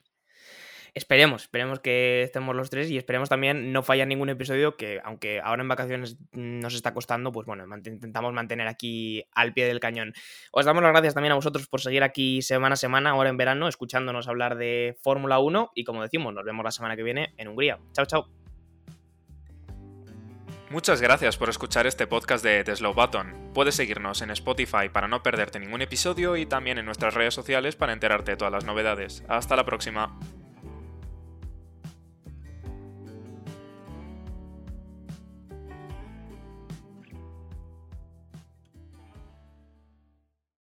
[0.96, 5.42] Esperemos, esperemos que estemos los tres y esperemos también no fallar ningún episodio que, aunque
[5.42, 10.14] ahora en vacaciones nos está costando, pues bueno, intentamos mantener aquí al pie del cañón.
[10.54, 13.36] Os damos las gracias también a vosotros por seguir aquí semana a semana, ahora en
[13.36, 17.34] verano, escuchándonos hablar de Fórmula 1 y como decimos, nos vemos la semana que viene
[17.36, 17.78] en Hungría.
[17.92, 18.30] Chao, chao.
[20.70, 23.52] Muchas gracias por escuchar este podcast de The Slow Button.
[23.54, 27.76] Puedes seguirnos en Spotify para no perderte ningún episodio y también en nuestras redes sociales
[27.76, 29.26] para enterarte de todas las novedades.
[29.28, 30.18] Hasta la próxima.